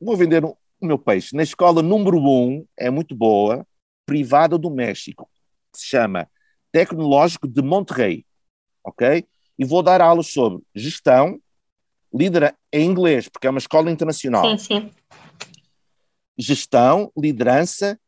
[0.00, 3.66] vou vender o meu peixe, na escola número um, é muito boa,
[4.06, 5.28] privada do México,
[5.72, 6.28] que se chama
[6.72, 8.24] Tecnológico de Monterrey,
[8.84, 9.26] ok?
[9.58, 11.38] E vou dar aulas sobre gestão,
[12.12, 14.56] liderança, em inglês, porque é uma escola internacional.
[14.56, 14.90] Sim, sim.
[16.38, 17.99] Gestão, liderança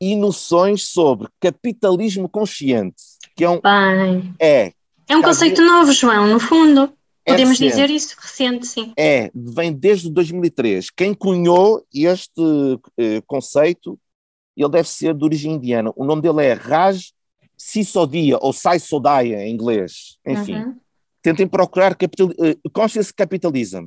[0.00, 3.02] e noções sobre capitalismo consciente,
[3.36, 3.60] que é um...
[3.60, 4.34] Bem.
[4.40, 4.72] É,
[5.08, 6.92] é um conceito novo, João, no fundo.
[7.24, 7.70] É Podemos recente.
[7.70, 8.92] dizer isso, recente, sim.
[8.96, 10.90] É, vem desde 2003.
[10.90, 12.40] Quem cunhou este
[12.96, 13.98] eh, conceito,
[14.56, 15.92] ele deve ser de origem indiana.
[15.96, 17.12] O nome dele é Raj
[17.56, 20.18] Sisodia, ou Sai Sodaya em inglês.
[20.24, 20.76] Enfim, uhum.
[21.22, 23.86] tentem procurar capital, uh, Conscious Capitalism.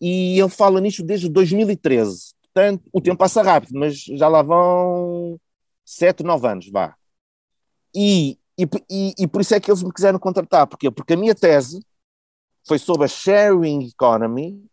[0.00, 2.34] E ele fala nisto desde 2013.
[2.52, 5.38] Portanto, o tempo passa rápido, mas já lá vão
[5.84, 6.94] sete, nove anos, vá.
[7.94, 10.66] E, e, e, e por isso é que eles me quiseram contratar.
[10.66, 10.90] Porquê?
[10.90, 11.80] Porque a minha tese
[12.66, 14.64] foi sobre a sharing economy,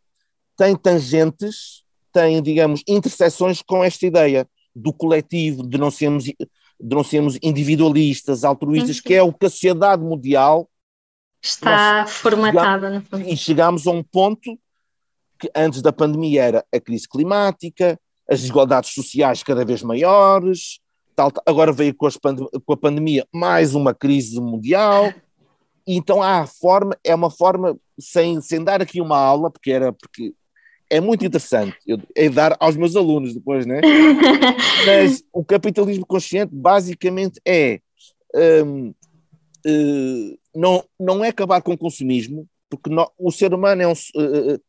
[0.55, 6.35] tem tangentes, tem, digamos, interseções com esta ideia do coletivo, de não sermos, de
[6.79, 10.69] não sermos individualistas, altruístas, que é o que a sociedade mundial
[11.41, 13.03] está formatada.
[13.03, 14.59] Chegamos, e chegámos a um ponto
[15.38, 20.80] que antes da pandemia era a crise climática, as desigualdades sociais cada vez maiores,
[21.15, 22.08] tal, agora veio com,
[22.65, 25.13] com a pandemia mais uma crise mundial,
[25.88, 29.93] então há a forma, é uma forma, sem, sem dar aqui uma aula, porque era
[29.93, 30.34] porque
[30.89, 31.78] é muito interessante.
[31.86, 33.82] Eu, é dar aos meus alunos depois, né?
[34.86, 37.80] Mas o capitalismo consciente basicamente é
[38.63, 38.95] um, uh,
[39.65, 43.93] eh, não, não é acabar com o consumismo, porque no, o ser humano é um.
[43.93, 44.62] Uh,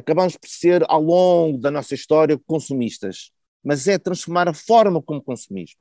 [0.00, 3.30] acabamos por ser, ao longo da nossa história, consumistas,
[3.64, 5.76] mas é transformar a forma como consumimos.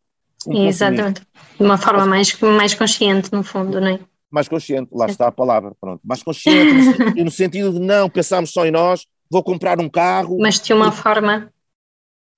[0.47, 1.21] Um Exatamente.
[1.57, 3.99] De uma forma mais, mais consciente, no fundo, não é?
[4.29, 6.01] Mais consciente, lá está a palavra, pronto.
[6.03, 10.37] Mais consciente, no, sentido de não pensarmos só em nós, vou comprar um carro.
[10.39, 10.91] Mas de uma e...
[10.91, 11.51] forma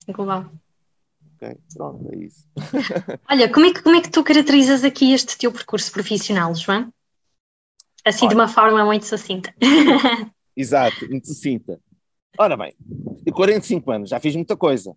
[0.08, 0.46] global.
[1.34, 2.48] Ok, pronto, é isso.
[3.30, 6.92] Olha, como é, que, como é que tu caracterizas aqui este teu percurso profissional, João?
[8.04, 8.28] Assim, Olha.
[8.30, 9.54] de uma forma muito sucinta.
[10.56, 11.80] Exato, muito sucinta.
[12.38, 12.74] Ora bem,
[13.24, 14.92] de 45 anos, já fiz muita coisa.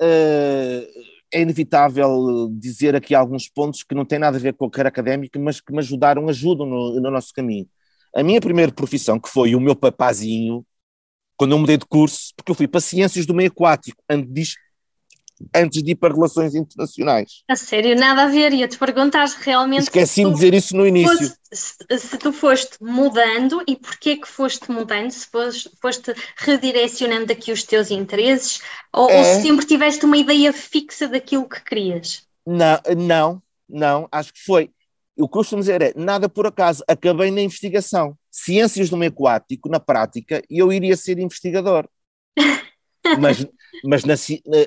[0.00, 0.86] Uh,
[1.32, 4.88] é inevitável dizer aqui alguns pontos que não têm nada a ver com a carreira
[4.88, 7.68] académica, mas que me ajudaram, ajudam no, no nosso caminho.
[8.14, 10.66] A minha primeira profissão, que foi o meu papazinho,
[11.36, 14.54] quando eu mudei de curso, porque eu fui para Ciências do Meio Aquático, antes
[15.54, 17.42] antes de ir para relações internacionais.
[17.48, 18.52] A sério, nada a ver.
[18.52, 19.82] Ia-te perguntar se realmente.
[19.82, 21.16] Esqueci-me de dizer isso no início.
[21.18, 27.32] Foste, se, se, tu foste mudando e porquê que foste mudando, se foste, foste redirecionando
[27.32, 28.60] aqui os teus interesses
[28.92, 29.18] ou, é...
[29.18, 32.26] ou se sempre tiveste uma ideia fixa daquilo que querias?
[32.46, 34.70] Não, não, não, acho que foi.
[35.16, 38.16] O que eu costumo dizer é, nada por acaso, acabei na investigação.
[38.30, 41.86] Ciências do meio aquático, na prática, e eu iria ser investigador.
[43.20, 43.46] mas,
[43.84, 44.14] mas na,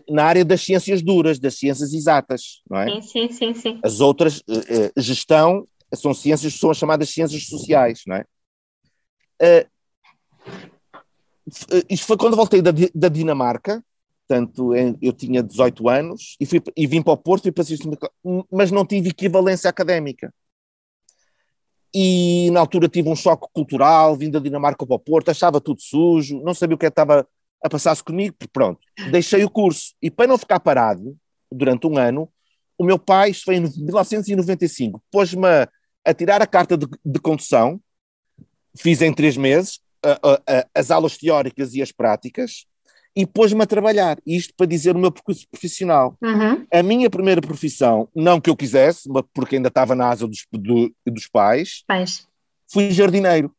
[0.10, 3.02] na, área das ciências duras, das ciências exatas, não é?
[3.02, 3.54] Sim, sim, sim.
[3.54, 3.80] sim.
[3.84, 8.26] As outras, eh, eh, gestão, são ciências, são as chamadas ciências sociais, não é?
[9.42, 9.76] Uh,
[11.90, 13.84] isto foi quando voltei da, da Dinamarca,
[14.28, 17.78] portanto, eu tinha 18 anos e, fui, e vim para o Porto e passei,
[18.52, 20.34] mas não tive equivalência académica.
[21.94, 25.82] E na altura tive um choque cultural, vim da Dinamarca para o Porto, achava tudo
[25.82, 27.26] sujo, não sabia o que é estava
[27.64, 28.80] a passar-se comigo, pronto,
[29.12, 29.94] deixei o curso.
[30.02, 31.18] E para não ficar parado
[31.52, 32.30] durante um ano,
[32.78, 35.70] o meu pai, isto foi em 1995, pôs-me a,
[36.06, 37.80] a, tirar a carta de, de condução,
[38.78, 42.66] fiz em três meses a, a, as aulas teóricas e as práticas,
[43.16, 44.18] e pôs-me a trabalhar.
[44.26, 46.18] Isto para dizer o meu percurso profissional.
[46.22, 46.68] Uhum.
[46.72, 50.46] A minha primeira profissão, não que eu quisesse, mas porque ainda estava na asa dos,
[50.52, 52.28] do, dos pais, pais,
[52.68, 53.56] fui jardineiro.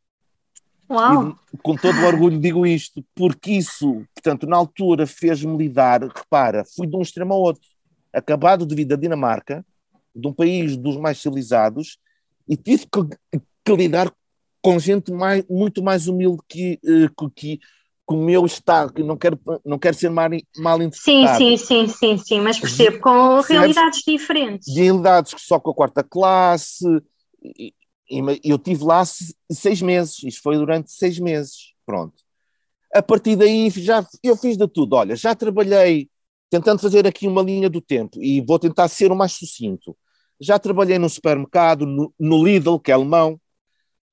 [0.89, 1.37] Uau.
[1.53, 6.65] E, com todo o orgulho digo isto, porque isso, portanto, na altura fez-me lidar, repara,
[6.65, 7.69] fui de um extremo ao outro,
[8.13, 9.65] acabado de vir da Dinamarca,
[10.15, 11.99] de um país dos mais civilizados,
[12.49, 14.13] e tive que, que lidar
[14.63, 17.61] com gente mais, muito mais humilde que, eh, que, que,
[18.09, 21.39] o meu estado, que não quero, não quero ser mal, mal interpretado.
[21.39, 24.75] Sim, sim, sim, sim, sim, mas percebo, com realidades diferentes.
[24.75, 26.85] Realidades que só com a quarta classe,
[28.45, 32.15] eu tive lá seis meses, isto foi durante seis meses, pronto.
[32.95, 34.95] A partir daí já eu fiz de tudo.
[34.95, 36.09] Olha, já trabalhei
[36.49, 39.97] tentando fazer aqui uma linha do tempo e vou tentar ser o mais sucinto.
[40.41, 43.41] Já trabalhei no supermercado, no, no Lidl, que é alemão,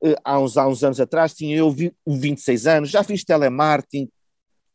[0.04, 1.74] eh, há uns, há uns anos atrás, tinha eu
[2.08, 4.10] 26 anos, já fiz telemarketing,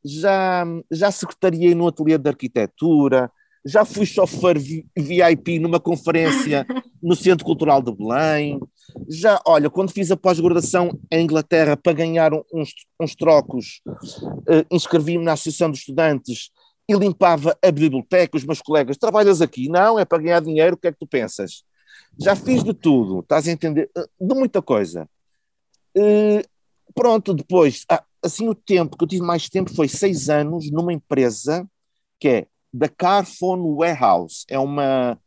[0.05, 3.31] já, já secretariei no ateliê de arquitetura,
[3.65, 4.59] já fui chofer
[4.97, 6.67] VIP numa conferência
[7.03, 8.61] no Centro Cultural de Belém,
[9.09, 15.25] já, olha, quando fiz a pós-graduação em Inglaterra para ganhar uns, uns trocos, uh, inscrevi-me
[15.25, 16.51] na Associação de Estudantes
[16.89, 19.69] e limpava a biblioteca, os meus colegas, trabalhas aqui?
[19.69, 21.63] Não, é para ganhar dinheiro, o que é que tu pensas?
[22.19, 23.91] Já fiz de tudo, estás a entender?
[23.97, 25.09] Eh, de muita coisa.
[25.97, 26.43] Uh,
[26.95, 30.93] pronto, depois, ah, assim o tempo, que eu tive mais tempo foi seis anos numa
[30.93, 31.69] empresa
[32.19, 35.19] que é da Carphone Warehouse, é uma,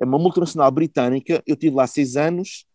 [0.00, 2.66] é uma multinacional britânica, eu tive lá seis anos,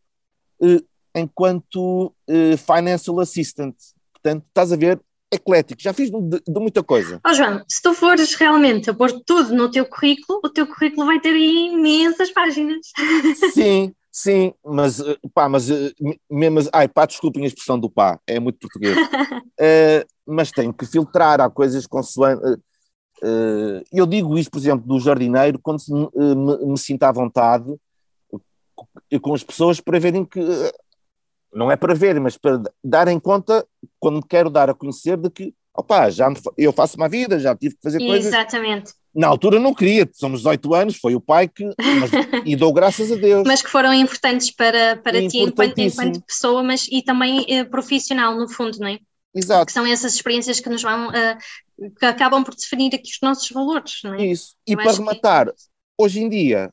[1.15, 3.75] enquanto eh, financial assistant.
[4.11, 4.99] Portanto, estás a ver,
[5.31, 7.19] eclético, já fiz de, de muita coisa.
[7.25, 10.65] Ó oh, João, se tu fores realmente a pôr tudo no teu currículo, o teu
[10.67, 12.87] currículo vai ter imensas páginas.
[13.53, 15.67] Sim, sim, mas eh, pá, mas
[16.29, 18.97] mesmo, ai pá, desculpem a expressão do pá, é muito português.
[18.97, 22.41] uh, mas tenho que filtrar, há coisas consoante.
[23.21, 27.73] Uh, eu digo isto, por exemplo, do jardineiro, quando me, me, me sinto à vontade,
[29.21, 30.39] com as pessoas para verem que
[31.53, 33.65] não é para ver, mas para darem conta
[33.99, 37.55] quando quero dar a conhecer de que opa, já me, eu faço uma vida, já
[37.55, 38.27] tive que fazer coisas.
[38.27, 38.93] Exatamente.
[39.13, 41.63] Na altura não queria, somos 18 anos, foi o pai que.
[41.65, 42.11] Mas,
[42.45, 43.43] e dou graças a Deus.
[43.45, 48.35] Mas que foram importantes para, para ti enquanto, enquanto pessoa, mas e também eh, profissional,
[48.35, 48.99] no fundo, não é?
[49.35, 49.65] Exato.
[49.67, 51.09] Que são essas experiências que nos vão.
[51.09, 54.25] Uh, que acabam por definir aqui os nossos valores, não é?
[54.25, 54.55] Isso.
[54.67, 55.53] E eu para rematar, que...
[55.97, 56.71] hoje em dia,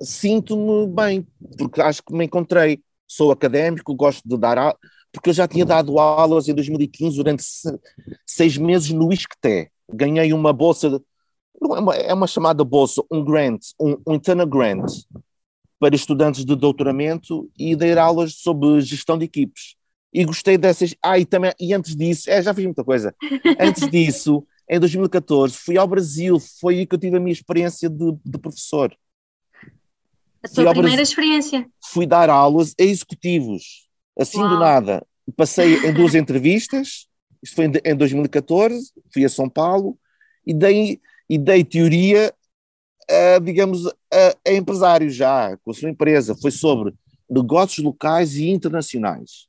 [0.00, 1.26] sinto-me bem,
[1.58, 2.82] porque acho que me encontrei.
[3.06, 4.76] Sou académico, gosto de dar.
[5.12, 7.44] porque eu já tinha dado aulas em 2015 durante
[8.26, 9.70] seis meses no ISCTE.
[9.92, 11.00] Ganhei uma bolsa,
[11.60, 14.90] é uma, é uma chamada bolsa, um grant, um, um internal grant,
[15.78, 19.76] para estudantes de doutoramento e dar aulas sobre gestão de equipes.
[20.12, 20.94] E gostei dessas.
[21.02, 23.14] Ah, e também, e antes disso, é, já fiz muita coisa.
[23.60, 27.90] Antes disso, em 2014, fui ao Brasil, foi aí que eu tive a minha experiência
[27.90, 28.96] de, de professor.
[30.44, 31.66] A tua primeira experiência?
[31.82, 34.50] Fui dar aulas a executivos, assim Uau.
[34.50, 35.06] do nada.
[35.36, 37.06] Passei em duas entrevistas,
[37.42, 39.98] isto foi em 2014, fui a São Paulo
[40.46, 42.34] e dei, e dei teoria
[43.08, 46.34] a, digamos, a, a empresários já, com a sua empresa.
[46.34, 46.94] Foi sobre
[47.28, 49.46] negócios locais e internacionais.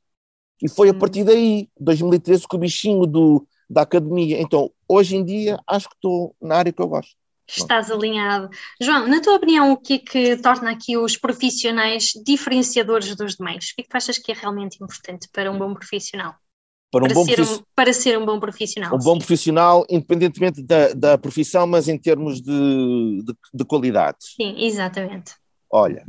[0.62, 1.00] E foi a hum.
[1.00, 4.42] partir daí, 2013, que o bichinho do, da academia.
[4.42, 7.16] Então, hoje em dia, acho que estou na área que eu gosto.
[7.48, 8.50] Estás alinhado.
[8.82, 13.70] João, na tua opinião, o que é que torna aqui os profissionais diferenciadores dos demais?
[13.70, 16.36] O que é que tu achas que é realmente importante para um bom profissional?
[16.92, 18.96] Para, um para, bom ser, um, para ser um bom profissional.
[18.96, 24.18] Um bom profissional, independentemente da, da profissão, mas em termos de, de, de qualidade.
[24.22, 25.34] Sim, exatamente.
[25.70, 26.06] Olha,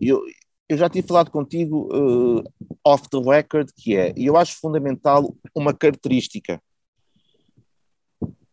[0.00, 0.20] eu,
[0.68, 2.42] eu já tinha falado contigo uh,
[2.84, 6.60] off the record, que é, e eu acho fundamental uma característica,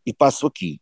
[0.05, 0.80] e passo aqui,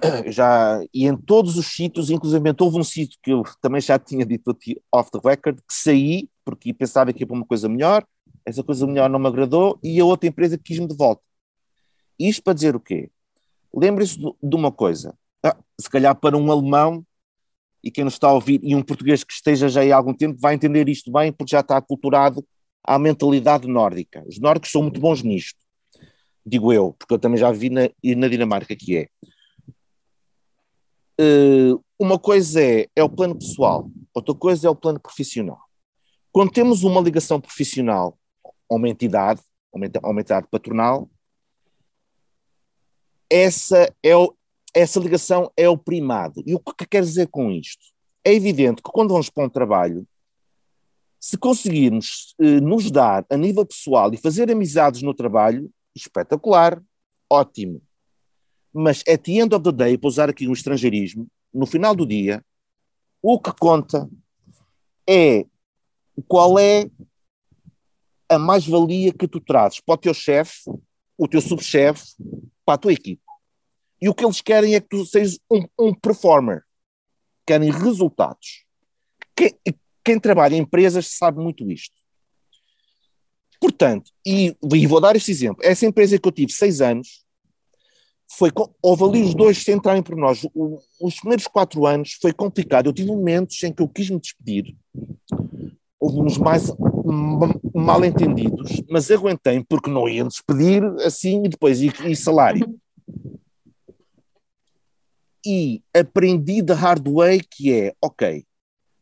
[0.30, 4.24] já, e em todos os sítios, inclusive houve um sítio que eu também já tinha
[4.24, 8.04] dito aqui off the record, que saí, porque pensava que ia para uma coisa melhor,
[8.44, 11.22] essa coisa melhor não me agradou, e a outra empresa quis-me de volta.
[12.18, 13.10] Isto para dizer o quê?
[13.74, 17.04] Lembre-se de uma coisa, ah, se calhar para um alemão
[17.82, 20.38] e quem nos está a ouvir, e um português que esteja já há algum tempo,
[20.40, 22.46] vai entender isto bem, porque já está aculturado
[22.84, 24.22] à mentalidade nórdica.
[24.26, 25.58] Os nórdicos são muito bons nisto,
[26.46, 27.82] digo eu, porque eu também já vi na,
[28.16, 29.08] na Dinamarca que é.
[31.22, 35.60] Uh, uma coisa é, é o plano pessoal, outra coisa é o plano profissional.
[36.32, 39.40] Quando temos uma ligação profissional a uma entidade,
[39.72, 41.08] a uma entidade patronal,
[43.30, 44.34] essa é o,
[44.74, 46.42] essa ligação é o primado.
[46.46, 47.86] E o que quer dizer com isto?
[48.24, 50.06] É evidente que quando vamos para um trabalho,
[51.20, 56.82] se conseguirmos eh, nos dar a nível pessoal e fazer amizades no trabalho, espetacular,
[57.30, 57.80] ótimo.
[58.72, 62.06] Mas at the end of the day, para usar aqui um estrangeirismo, no final do
[62.06, 62.44] dia,
[63.20, 64.08] o que conta
[65.08, 65.44] é
[66.26, 66.90] qual é
[68.28, 70.62] a mais-valia que tu trazes para o teu chefe,
[71.18, 72.04] o teu subchefe,
[72.64, 73.22] para a tua equipe.
[74.00, 76.64] E o que eles querem é que tu sejas um, um performer.
[77.46, 78.64] Querem resultados.
[79.36, 79.54] Quem,
[80.04, 81.94] quem, trabalha em empresas sabe muito isto.
[83.60, 85.62] Portanto, e, e, vou dar este exemplo.
[85.64, 87.21] Essa empresa que eu tive seis anos,
[88.36, 90.44] foi, houve ali os dois sem entrarem por nós.
[90.54, 92.86] O, os primeiros quatro anos foi complicado.
[92.86, 94.74] Eu tive momentos em que eu quis me despedir.
[96.00, 96.72] Houve uns mais
[97.74, 102.68] mal entendidos, mas aguentei porque não iam despedir assim e depois e, e salário
[105.44, 108.44] e aprendi de hard way que é, ok,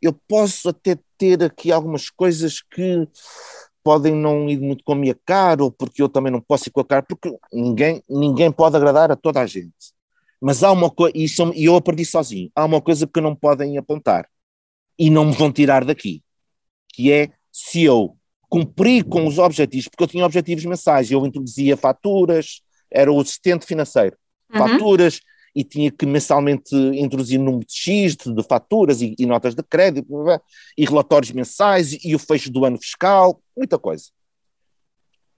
[0.01, 3.07] eu posso até ter aqui algumas coisas que
[3.83, 6.73] podem não ir muito com a minha cara, ou porque eu também não posso ir
[6.73, 9.93] com a cara, porque ninguém, ninguém pode agradar a toda a gente.
[10.41, 14.29] Mas há uma coisa, e eu aprendi sozinho, há uma coisa que não podem apontar
[14.99, 16.23] e não me vão tirar daqui,
[16.89, 18.17] que é se eu
[18.49, 23.67] cumprir com os objetivos, porque eu tinha objetivos mensais, eu introduzia faturas, era o assistente
[23.67, 24.17] financeiro,
[24.53, 24.59] uhum.
[24.59, 25.21] faturas,
[25.55, 29.63] e tinha que mensalmente introduzir número de X de, de faturas e, e, notas de
[29.63, 30.09] crédito
[30.77, 34.05] e relatórios mensais e, o fecho do ano fiscal, muita coisa.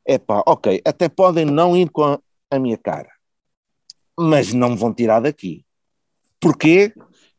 [0.06, 2.20] Epá, ok, até podem não ir com a,
[2.50, 3.10] a minha cara,
[4.18, 5.64] mas não me vão tirar daqui.
[6.40, 6.92] Porquê?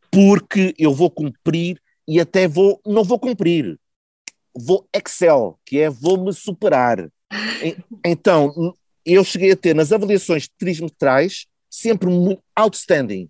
[0.10, 3.78] Porque eu vou cumprir e até vou, não vou cumprir,
[4.56, 7.10] vou Excel, que é vou me superar.
[8.06, 8.74] Então,
[9.06, 13.28] eu cheguei a ter nas avaliações trimestrais sempre muito outstanding.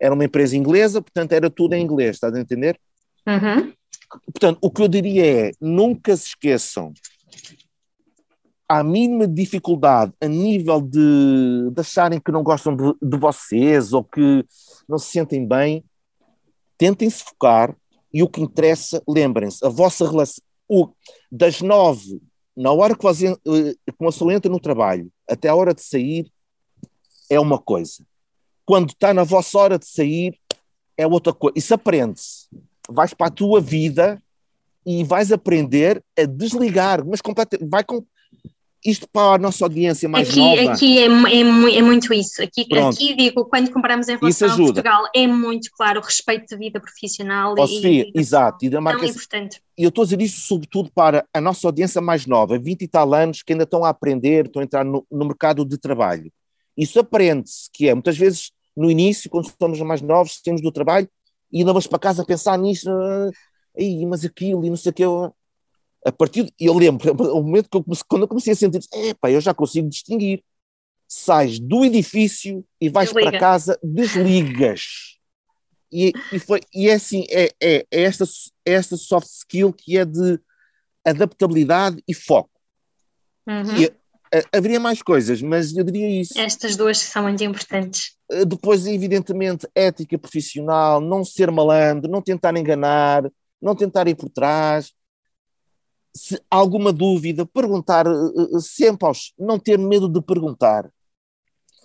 [0.00, 2.80] Era uma empresa inglesa, portanto era tudo em inglês, estás a entender?
[3.26, 3.70] Uhum.
[4.32, 6.92] Portanto, o que eu diria é, nunca se esqueçam,
[8.66, 14.02] a mínima dificuldade a nível de, de acharem que não gostam de, de vocês ou
[14.02, 14.44] que
[14.88, 15.84] não se sentem bem,
[16.78, 17.76] tentem se focar
[18.12, 20.88] e o que interessa, lembrem-se, a vossa relação, o,
[21.30, 22.22] das nove,
[22.56, 25.82] na hora que, você, eh, que uma pessoa entra no trabalho, até a hora de
[25.82, 26.32] sair,
[27.32, 28.04] é uma coisa.
[28.64, 30.38] Quando está na vossa hora de sair,
[30.96, 31.58] é outra coisa.
[31.58, 32.46] Isso aprende-se.
[32.90, 34.22] Vais para a tua vida
[34.84, 37.70] e vais aprender a desligar, mas completamente.
[37.70, 38.04] Vai com,
[38.84, 40.72] isto para a nossa audiência mais aqui, nova.
[40.72, 42.42] Aqui é, é, é muito isso.
[42.42, 46.56] Aqui, aqui, digo, quando comparamos em relação a Portugal, é muito claro o respeito de
[46.56, 47.54] vida profissional.
[47.56, 48.64] Oh, e, Sofia, e, exato.
[48.64, 49.62] E da marca, importante.
[49.78, 52.88] E eu estou a dizer isto sobretudo para a nossa audiência mais nova, 20 e
[52.88, 56.30] tal anos, que ainda estão a aprender, estão a entrar no, no mercado de trabalho.
[56.76, 61.08] Isso aprende-se, que é, muitas vezes, no início, quando somos mais novos, temos do trabalho,
[61.50, 63.30] e ainda vamos para casa a pensar nisso, ah,
[64.08, 65.04] mas aquilo, e não sei o que,
[66.04, 68.80] a partir, de, eu lembro, o momento que eu comecei, quando eu comecei a sentir,
[68.92, 70.42] epá, eu já consigo distinguir.
[71.14, 73.30] Sais do edifício e vais Desliga.
[73.32, 75.18] para casa, desligas.
[75.92, 78.24] E, e, foi, e é assim, é, é, é, esta,
[78.64, 80.40] é esta soft skill que é de
[81.04, 82.50] adaptabilidade e foco.
[83.46, 83.76] Uhum.
[83.76, 83.92] E,
[84.52, 86.38] haveria mais coisas, mas eu diria isso.
[86.38, 88.12] Estas duas são muito importantes.
[88.30, 93.30] Eh, depois, evidentemente, ética profissional, não ser malandro, não tentar enganar,
[93.60, 94.92] não tentar ir por trás,
[96.14, 99.32] se alguma dúvida, perguntar uh, sempre aos.
[99.38, 100.90] não ter medo de perguntar.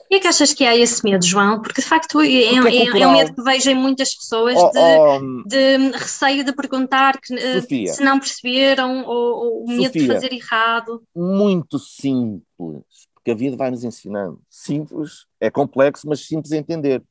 [0.10, 1.62] E é que achas que há esse medo, João?
[1.62, 4.70] Porque de facto é, é, é, é um medo que vejo em muitas pessoas oh,
[4.70, 9.88] de, oh, de, receio de perguntar que, Sofia, se não perceberam ou, ou o medo
[9.88, 11.04] Sofia, de fazer errado.
[11.14, 12.84] Muito simples,
[13.14, 14.40] porque a vida vai nos ensinando.
[14.50, 17.04] Simples, é complexo, mas simples a entender.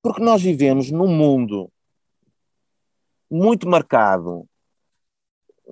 [0.00, 1.68] Porque nós vivemos num mundo
[3.28, 4.46] muito marcado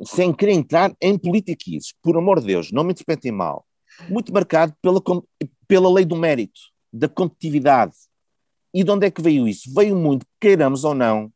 [0.04, 3.66] sem querer entrar em politiquices, por amor de Deus, não me interpretem mal,
[4.08, 5.00] muito marcado pela,
[5.70, 6.60] pela lei do mérito,
[6.92, 7.94] da competitividade.
[8.74, 9.72] E de onde é que veio isso?
[9.72, 11.32] Veio muito, queiramos ou não,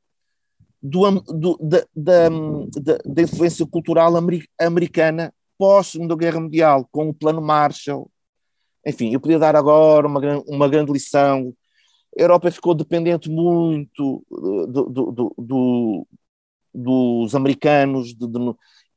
[0.83, 4.13] do, do, da, da, da, da, influência cultural
[4.59, 8.11] americana pós-Segunda Guerra Mundial, com o Plano Marshall.
[8.85, 11.55] Enfim, eu podia dar agora uma, uma grande lição.
[12.19, 16.07] A Europa ficou dependente muito do, do,
[16.75, 18.55] dos americanos, de, de,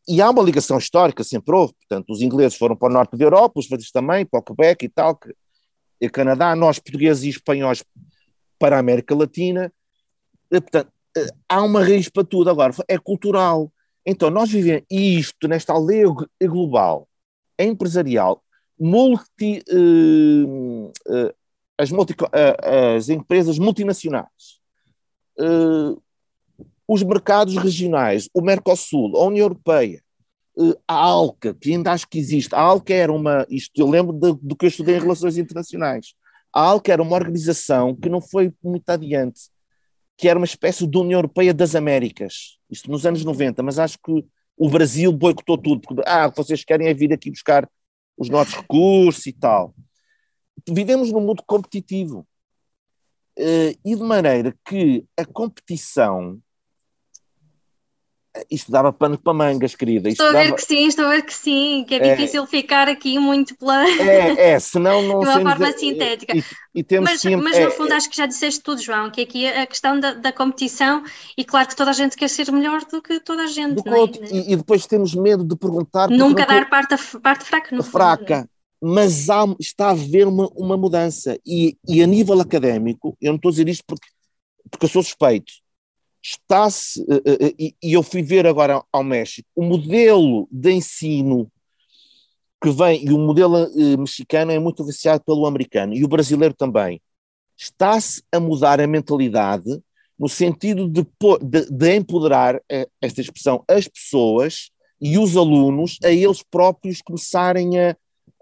[0.07, 3.25] e há uma ligação histórica, sempre houve, portanto, os ingleses foram para o norte da
[3.25, 5.35] Europa, os franceses também, para o Quebec e tal, que,
[5.99, 7.83] e Canadá, nós portugueses e espanhóis
[8.57, 9.71] para a América Latina,
[10.49, 13.71] e, portanto, eh, há uma raiz para tudo, agora, é cultural,
[14.05, 16.07] então nós vivemos isto nesta aldeia
[16.43, 17.09] global,
[17.57, 18.41] é empresarial,
[18.79, 21.33] multi, uh, uh,
[21.77, 24.61] as, multi, uh, as empresas multinacionais,
[26.87, 30.01] os mercados regionais, o Mercosul, a União Europeia,
[30.57, 32.55] eh, a ALCA, que ainda acho que existe.
[32.55, 36.13] A ALCA era uma, isto eu lembro de, do que eu estudei em relações internacionais.
[36.53, 39.41] A ALCA era uma organização que não foi muito adiante,
[40.17, 43.99] que era uma espécie de União Europeia das Américas, isto nos anos 90, mas acho
[44.03, 44.25] que
[44.57, 47.69] o Brasil boicotou tudo, porque, ah, vocês querem é vir aqui buscar
[48.17, 49.75] os nossos recursos e tal.
[50.67, 52.27] Vivemos num mundo competitivo.
[53.37, 56.41] Uh, e de maneira que a competição
[58.49, 60.09] isto dava pano para mangas, querida.
[60.09, 62.45] Isto estou a ver que sim, estou a ver que sim, que é, é difícil
[62.45, 63.87] ficar aqui muito pela.
[63.87, 65.19] É, é, senão não.
[65.27, 66.37] De uma forma sintética.
[66.37, 66.43] E,
[66.75, 69.21] e temos mas, sempre, mas é, no fundo acho que já disseste tudo, João, que
[69.21, 71.03] aqui a questão da, da, competição,
[71.37, 73.87] e claro que toda a gente quer ser melhor do que toda a gente.
[73.87, 73.91] É?
[73.93, 76.09] Outro, e, e, depois temos medo de perguntar.
[76.09, 78.37] Nunca dar parte, parte fraca, no Fraca.
[78.37, 78.49] Fundo,
[78.81, 81.39] mas há, está a haver uma, uma mudança.
[81.45, 84.07] E, e a nível académico, eu não estou a dizer isto porque,
[84.69, 85.53] porque eu sou suspeito,
[86.21, 91.51] está-se, eh, eh, eh, e eu fui ver agora ao México, o modelo de ensino
[92.61, 96.99] que vem, e o modelo mexicano é muito influenciado pelo americano, e o brasileiro também,
[97.55, 99.81] está-se a mudar a mentalidade
[100.17, 101.05] no sentido de,
[101.43, 102.59] de, de empoderar,
[102.99, 107.95] esta expressão, as pessoas e os alunos a eles próprios começarem a,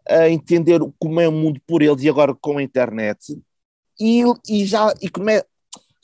[0.07, 3.37] a entender como é o mundo por eles e agora com a internet.
[3.99, 5.41] E, e já e come,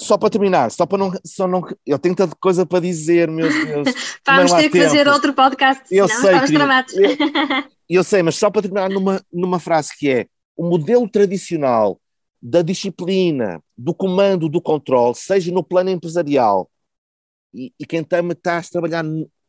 [0.01, 1.63] só para terminar, só para não, só não.
[1.85, 3.95] Eu tenho tanta coisa para dizer, meu Deus.
[4.25, 4.85] vamos ter que tempo.
[4.85, 6.93] fazer outro podcast, eu sei, estamos tramados.
[6.95, 7.09] Eu,
[7.87, 10.27] eu, sei, mas só para terminar numa, numa frase que é:
[10.57, 12.01] o modelo tradicional
[12.41, 16.69] da disciplina, do comando, do controle, seja no plano empresarial,
[17.53, 19.05] e, e quem está, está a trabalhar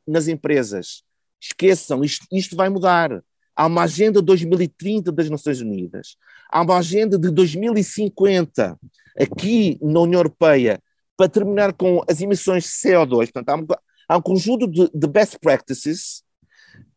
[0.07, 1.03] nas empresas,
[1.40, 3.22] esqueçam, isto, isto vai mudar.
[3.57, 6.16] Há uma agenda 2030 das Nações Unidas,
[6.50, 8.78] há uma agenda de 2050
[9.18, 10.82] aqui na União Europeia
[11.16, 13.30] para terminar com as emissões de CO2.
[13.32, 13.66] Portanto, há um,
[14.08, 16.22] há um conjunto de, de, best practices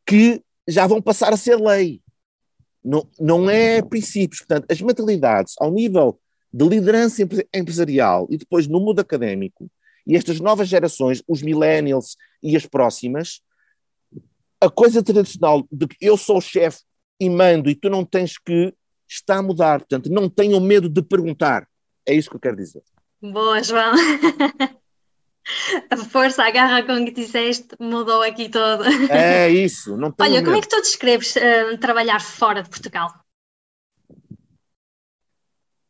[0.05, 2.01] que já vão passar a ser lei.
[2.83, 4.39] Não, não é princípios.
[4.39, 6.19] Portanto, as mentalidades ao nível
[6.53, 7.21] de liderança
[7.53, 9.69] empresarial e depois no mundo académico,
[10.07, 13.41] e estas novas gerações, os millennials e as próximas,
[14.61, 16.81] a coisa tradicional de que eu sou o chefe
[17.19, 18.73] e mando e tu não tens que,
[19.07, 19.79] está a mudar.
[19.79, 21.67] Portanto, não tenham medo de perguntar.
[22.05, 22.83] É isso que eu quero dizer.
[23.21, 23.93] Boa, João.
[25.89, 28.83] A força, a garra com que disseste mudou aqui todo.
[29.09, 33.11] É isso, não Olha, como é que tu descreves uh, trabalhar fora de Portugal?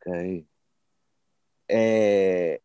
[0.00, 0.46] Ok.
[1.68, 2.60] É,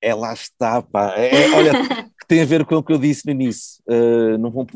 [0.00, 1.14] é lá está, pá.
[1.16, 1.72] É olha,
[2.26, 3.80] que tem a ver com o que eu disse no início.
[3.88, 4.66] Uh, não vou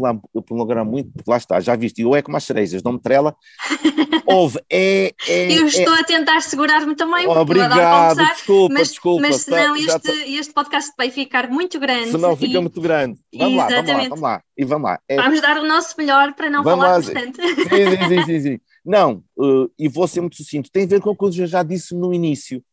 [0.47, 3.35] prolongar muito, porque lá está, já viste, eu é como as cerejas, não me trela.
[4.25, 6.01] Houve, é, é, Eu estou é...
[6.01, 9.23] a tentar segurar-me também, Obrigado, desculpa, mas, desculpa.
[9.23, 10.27] Mas senão tá, este, tá...
[10.29, 12.13] este podcast vai ficar muito grande.
[12.13, 12.61] Senão fica e...
[12.61, 13.19] muito grande.
[13.35, 14.43] Vamos lá, vamos lá, vamos lá.
[14.57, 15.01] E vamos lá.
[15.09, 15.17] É...
[15.17, 17.43] Vamos dar o nosso melhor para não vamos falar lá, bastante.
[17.43, 18.61] Sim, sim, sim, sim, sim.
[18.83, 21.63] Não, uh, e vou ser muito sucinto, tem a ver com o que eu já
[21.63, 22.65] disse no início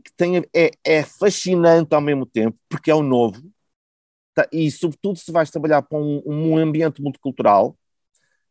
[0.00, 3.48] que tem, é, é fascinante ao mesmo tempo, porque é o novo, tá,
[4.52, 7.76] e sobretudo se vais trabalhar para um, um, ambiente multicultural,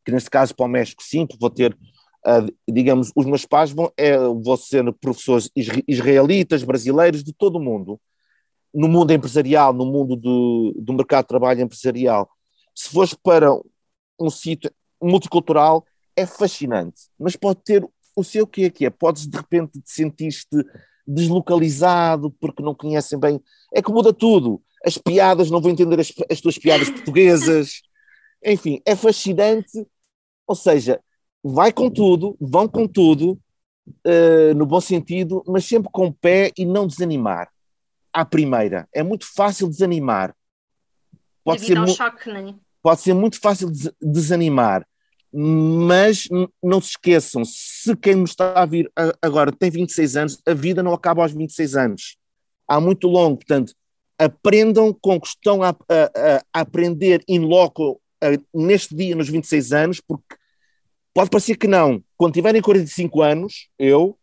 [0.06, 1.74] que neste caso para o México sim, vou ter,
[2.26, 5.50] uh, digamos, os meus pais vão, é, vão ser professores
[5.88, 8.00] israelitas, brasileiros, de todo o mundo,
[8.74, 12.30] no mundo empresarial, no mundo do, do mercado de trabalho empresarial.
[12.76, 13.52] Se fores para
[14.20, 14.72] um sítio
[15.02, 19.82] multicultural, é fascinante, mas pode ter o seu que é que é, podes de repente
[19.82, 20.66] te sentir-te
[21.08, 23.42] deslocalizado, porque não conhecem bem.
[23.74, 24.62] É que muda tudo.
[24.86, 27.82] As piadas, não vão entender as, as tuas piadas portuguesas.
[28.44, 29.86] Enfim, é fascinante.
[30.48, 31.00] Ou seja,
[31.44, 33.40] vai com tudo, vão com tudo,
[33.88, 37.50] uh, no bom sentido, mas sempre com o pé e não desanimar.
[38.12, 38.88] À primeira.
[38.94, 40.36] É muito fácil desanimar.
[41.44, 42.54] Pode ser, choque, é?
[42.82, 44.86] pode ser muito fácil desanimar
[45.34, 46.28] mas
[46.62, 50.84] não se esqueçam, se quem me está a vir agora tem 26 anos, a vida
[50.84, 52.18] não acaba aos 26 anos.
[52.68, 53.74] Há muito longo, portanto,
[54.22, 58.00] aprendam com que estão a, a, a aprender in loco
[58.54, 60.36] neste dia, nos 26 anos, porque
[61.12, 62.04] pode parecer que não.
[62.16, 64.16] Quando tiverem 45 anos, eu,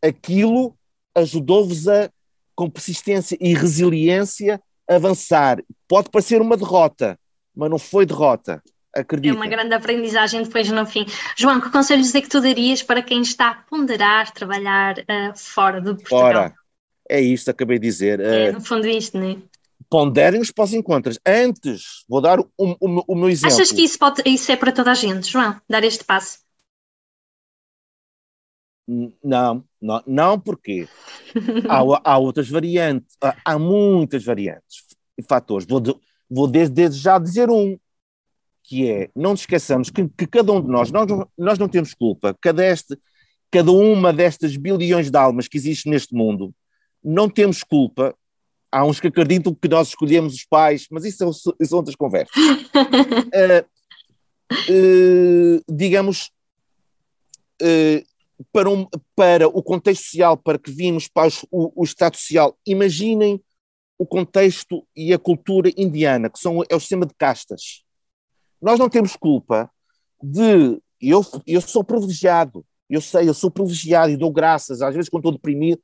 [0.00, 0.76] aquilo
[1.16, 2.08] ajudou-vos a,
[2.54, 5.58] com persistência e resiliência, avançar.
[5.88, 7.18] Pode parecer uma derrota,
[7.54, 8.62] mas não foi derrota
[8.94, 9.34] Acredita.
[9.34, 11.06] É uma grande aprendizagem depois no fim.
[11.36, 15.80] João, que conselhos é que tu darias para quem está a ponderar trabalhar uh, fora
[15.80, 16.20] de Portugal?
[16.20, 16.54] Fora,
[17.10, 18.20] é isto, acabei de dizer.
[18.20, 19.36] É, uh, no fundo isto, não é?
[19.88, 21.18] Ponderem os pós-encontros.
[21.26, 23.56] Antes, vou dar o, meu exemplo.
[23.56, 26.38] Achas que isso, pode, isso é para toda a gente, João, dar este passo?
[29.22, 30.88] Não, não, não porque
[31.68, 34.84] há, há outras variantes, há, há muitas variantes
[35.18, 35.66] e fatores.
[35.66, 35.82] Vou,
[36.28, 37.78] vou desde, desde já dizer um
[38.62, 41.92] que é, não nos esqueçamos que, que cada um de nós, nós, nós não temos
[41.92, 42.96] culpa, cada, este,
[43.50, 46.54] cada uma destas bilhões de almas que existem neste mundo,
[47.02, 48.14] não temos culpa.
[48.72, 52.34] Há uns que acreditam que nós escolhemos os pais, mas isso são, são outras conversas.
[52.36, 53.66] uh,
[54.70, 56.30] uh, digamos,
[57.62, 58.86] uh, para, um,
[59.16, 63.42] para o contexto social para que vimos para o, o Estado Social, imaginem
[63.98, 67.82] o contexto e a cultura indiana, que são, é o sistema de castas
[68.60, 69.70] nós não temos culpa
[70.22, 70.80] de.
[71.00, 75.22] Eu, eu sou privilegiado, eu sei, eu sou privilegiado e dou graças, às vezes quando
[75.22, 75.80] estou deprimido,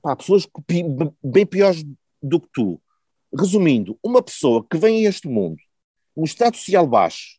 [0.00, 0.46] pá, pessoas
[1.22, 1.84] bem piores
[2.22, 2.80] do que tu.
[3.36, 5.58] Resumindo, uma pessoa que vem a este mundo,
[6.16, 7.38] um estado social baixo,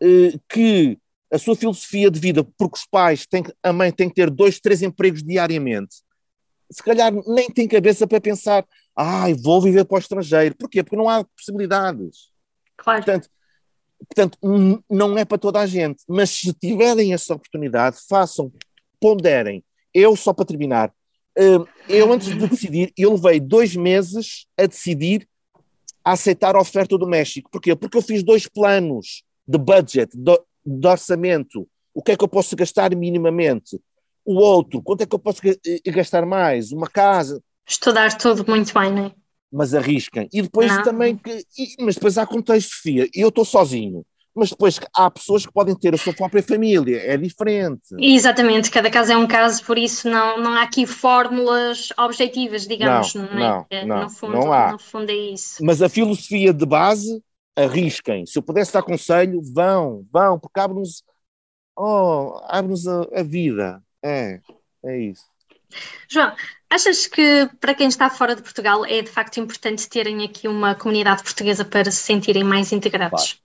[0.00, 0.98] eh, que
[1.32, 4.58] a sua filosofia de vida, porque os pais têm, a mãe tem que ter dois,
[4.58, 5.96] três empregos diariamente,
[6.70, 10.56] se calhar nem tem cabeça para pensar, ai, ah, vou viver para o estrangeiro.
[10.56, 10.82] Porquê?
[10.82, 12.30] Porque não há possibilidades.
[12.76, 13.04] Claro.
[13.04, 13.30] Portanto,
[14.08, 14.38] Portanto,
[14.90, 18.52] não é para toda a gente, mas se tiverem essa oportunidade, façam,
[19.00, 19.64] ponderem.
[19.92, 20.92] Eu, só para terminar,
[21.88, 25.28] eu antes de decidir, eu levei dois meses a decidir
[26.04, 27.50] a aceitar a oferta do México.
[27.50, 27.74] Porquê?
[27.74, 31.68] Porque eu fiz dois planos de budget, de, de orçamento.
[31.92, 33.80] O que é que eu posso gastar minimamente?
[34.24, 35.40] O outro, quanto é que eu posso
[35.86, 36.72] gastar mais?
[36.72, 37.42] Uma casa.
[37.66, 39.12] Estudar tudo muito bem, não é?
[39.56, 40.28] mas arrisquem.
[40.32, 40.82] E depois não.
[40.82, 44.04] também, que, e, mas depois há contexto, Sofia, eu estou sozinho.
[44.36, 47.86] Mas depois há pessoas que podem ter a sua própria família, é diferente.
[47.98, 53.14] Exatamente, cada caso é um caso, por isso não, não há aqui fórmulas objetivas, digamos,
[53.14, 53.38] não, não, é?
[53.38, 54.72] não, é, não no, fundo, não há.
[54.72, 55.64] no fundo é isso.
[55.64, 57.22] Mas a filosofia de base,
[57.56, 58.26] arrisquem.
[58.26, 61.02] Se eu pudesse dar conselho, vão, vão, porque abre-nos
[61.74, 63.82] oh, abre a, a vida.
[64.04, 64.40] É,
[64.84, 65.24] é isso.
[66.08, 66.32] João,
[66.70, 70.74] achas que para quem está fora de Portugal é de facto importante terem aqui uma
[70.74, 73.40] comunidade portuguesa para se sentirem mais integrados?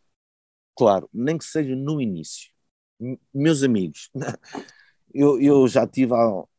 [0.75, 2.49] Claro, nem que seja no início.
[3.33, 4.09] Meus amigos,
[5.13, 6.13] eu, eu já tive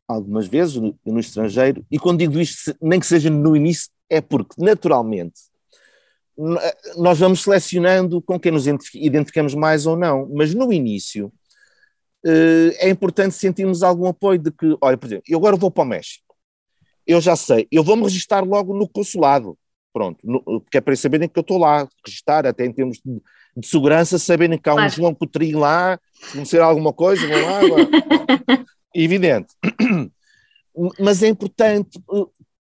[0.07, 4.21] algumas vezes no, no estrangeiro e quando digo isto, nem que seja no início, é
[4.21, 5.41] porque naturalmente
[6.97, 11.33] nós vamos selecionando com quem nos identificamos mais ou não, mas no início
[12.25, 15.85] eh, é importante sentirmos algum apoio de que, olha, por exemplo, eu agora vou para
[15.85, 16.35] o México,
[17.07, 19.57] eu já sei, eu vou-me registrar logo no consulado,
[19.93, 23.21] Pronto, no, porque é para saberem que eu estou lá, registar, até em termos de,
[23.57, 24.89] de segurança, saberem que há claro.
[24.89, 27.61] um João Coutrinho lá, se acontecer alguma coisa, vão lá.
[28.95, 29.55] Evidente.
[30.99, 32.03] Mas é importante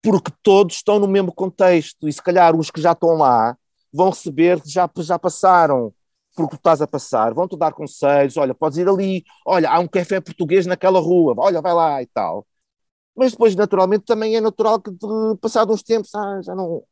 [0.03, 3.57] porque todos estão no mesmo contexto e se calhar os que já estão lá
[3.93, 5.93] vão receber, já, já passaram
[6.35, 9.87] porque tu estás a passar, vão-te dar conselhos, olha, podes ir ali, olha, há um
[9.87, 12.47] café português naquela rua, olha, vai lá e tal.
[13.15, 16.83] Mas depois, naturalmente, também é natural que, de, passado uns tempos, ah, já não,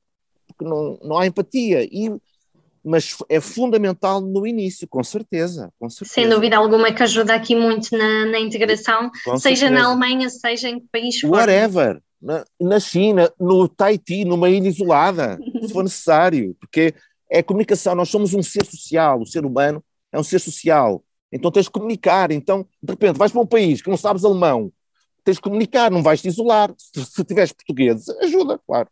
[0.60, 1.84] não, não há empatia.
[1.84, 2.10] E,
[2.84, 6.14] mas é fundamental no início, com certeza, com certeza.
[6.14, 9.70] Sem dúvida alguma que ajuda aqui muito na, na integração, com seja certeza.
[9.70, 11.30] na Alemanha, seja em que país for.
[11.30, 12.00] Whatever.
[12.20, 16.94] Na, na China, no Tahiti, numa ilha isolada, se for necessário, porque
[17.30, 21.02] é comunicação, nós somos um ser social, o ser humano é um ser social,
[21.32, 24.70] então tens de comunicar, então de repente vais para um país que não sabes alemão,
[25.24, 28.88] tens de comunicar, não vais te isolar, se, se tiveres português, ajuda, claro.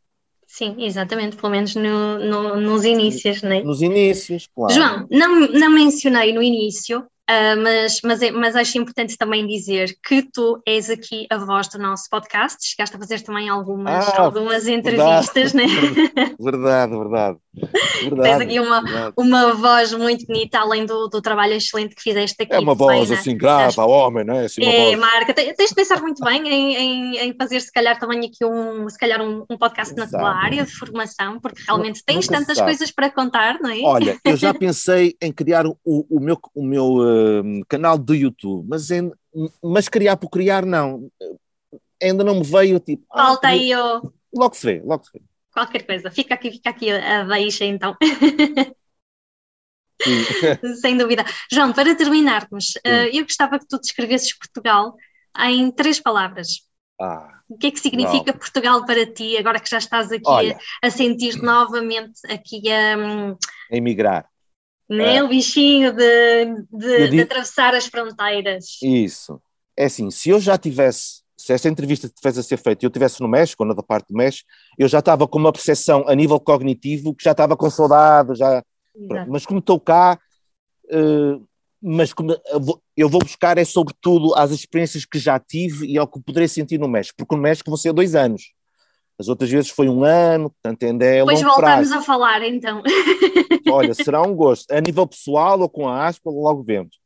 [0.48, 3.62] Sim, exatamente, pelo menos no, no, nos inícios, né?
[3.62, 4.72] Nos inícios, claro.
[4.72, 9.94] João, não, não mencionei no início, Uh, mas, mas, é, mas acho importante também dizer
[10.02, 14.22] que tu és aqui a voz do nosso podcast, chegaste a fazer também algumas, ah,
[14.22, 16.34] algumas entrevistas, verdade, né?
[16.40, 17.38] Verdade, verdade.
[18.02, 19.12] verdade Tens aqui uma, verdade.
[19.14, 22.54] uma voz muito bonita, além do, do trabalho excelente que fizeste aqui.
[22.54, 24.46] É uma voz assim grave, a homem, não é?
[24.46, 24.98] Assim, é, voz...
[24.98, 25.34] marca.
[25.34, 28.96] Tens de pensar muito bem em, em, em, fazer, se calhar, também aqui um, se
[28.96, 30.12] calhar um, um podcast Exato.
[30.12, 33.80] na tua área de formação, porque realmente tens tantas coisas para contar, não é?
[33.82, 36.38] Olha, eu já pensei em criar o, o meu.
[36.54, 37.17] O meu
[37.68, 39.12] canal do YouTube, mas, em,
[39.62, 41.10] mas criar por criar, não.
[42.02, 43.04] Ainda não me veio tipo.
[43.10, 44.12] Ah, Falta ah, aí o.
[44.34, 45.22] Logo se vê, logo se vê.
[45.52, 47.96] Qualquer coisa, fica aqui, fica aqui a deixa então.
[50.80, 51.24] Sem dúvida.
[51.50, 54.94] João, para terminarmos, uh, eu gostava que tu descrevesses Portugal
[55.40, 56.68] em três palavras.
[57.00, 58.38] Ah, o que é que significa não.
[58.38, 62.96] Portugal para ti, agora que já estás aqui Olha, a, a, sentir novamente aqui a,
[63.72, 64.28] a emigrar?
[64.88, 65.16] Né?
[65.16, 65.22] É.
[65.22, 68.78] o bichinho de, de, de, atravessar as fronteiras.
[68.82, 69.40] Isso.
[69.76, 72.88] É assim, se eu já tivesse, se esta entrevista tivesse a ser feita e eu
[72.88, 76.14] estivesse no México, ou na parte do México, eu já estava com uma percepção a
[76.14, 78.62] nível cognitivo que já estava com saudade, já...
[79.28, 80.18] mas como estou cá,
[80.86, 81.46] uh,
[81.80, 82.36] mas como
[82.96, 86.78] eu vou buscar é sobretudo as experiências que já tive e ao que poderei sentir
[86.78, 88.52] no México, porque no México vão ser dois anos.
[89.18, 92.82] As outras vezes foi um ano, portanto ainda é Depois voltamos a falar então.
[93.68, 94.70] Olha, será um gosto.
[94.70, 96.96] A nível pessoal ou com a aspa, logo vemos.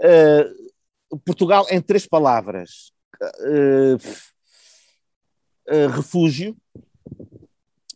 [0.00, 2.92] Uh, Portugal em três palavras.
[3.22, 3.96] Uh,
[5.68, 6.56] uh, refúgio,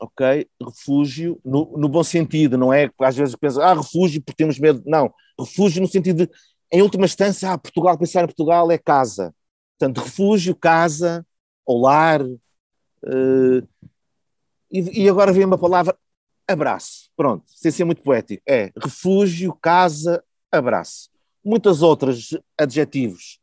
[0.01, 0.47] ok?
[0.63, 2.91] Refúgio no, no, bom sentido, não é?
[3.01, 4.83] Às vezes pensa, ah, refúgio porque temos medo.
[4.87, 6.33] Não, refúgio no sentido de,
[6.73, 9.35] em última instância, ah, Portugal, pensar em Portugal é casa.
[9.79, 11.27] Portanto, refúgio, casa,
[11.67, 12.21] ou lar,
[13.05, 13.67] Uh,
[14.71, 15.97] e, e, agora vem uma palavra
[16.49, 17.11] abraço.
[17.17, 18.43] Pronto, sem ser muito poético.
[18.47, 21.11] É refúgio, casa, abraço.
[21.45, 23.39] Muitas outras adjetivos,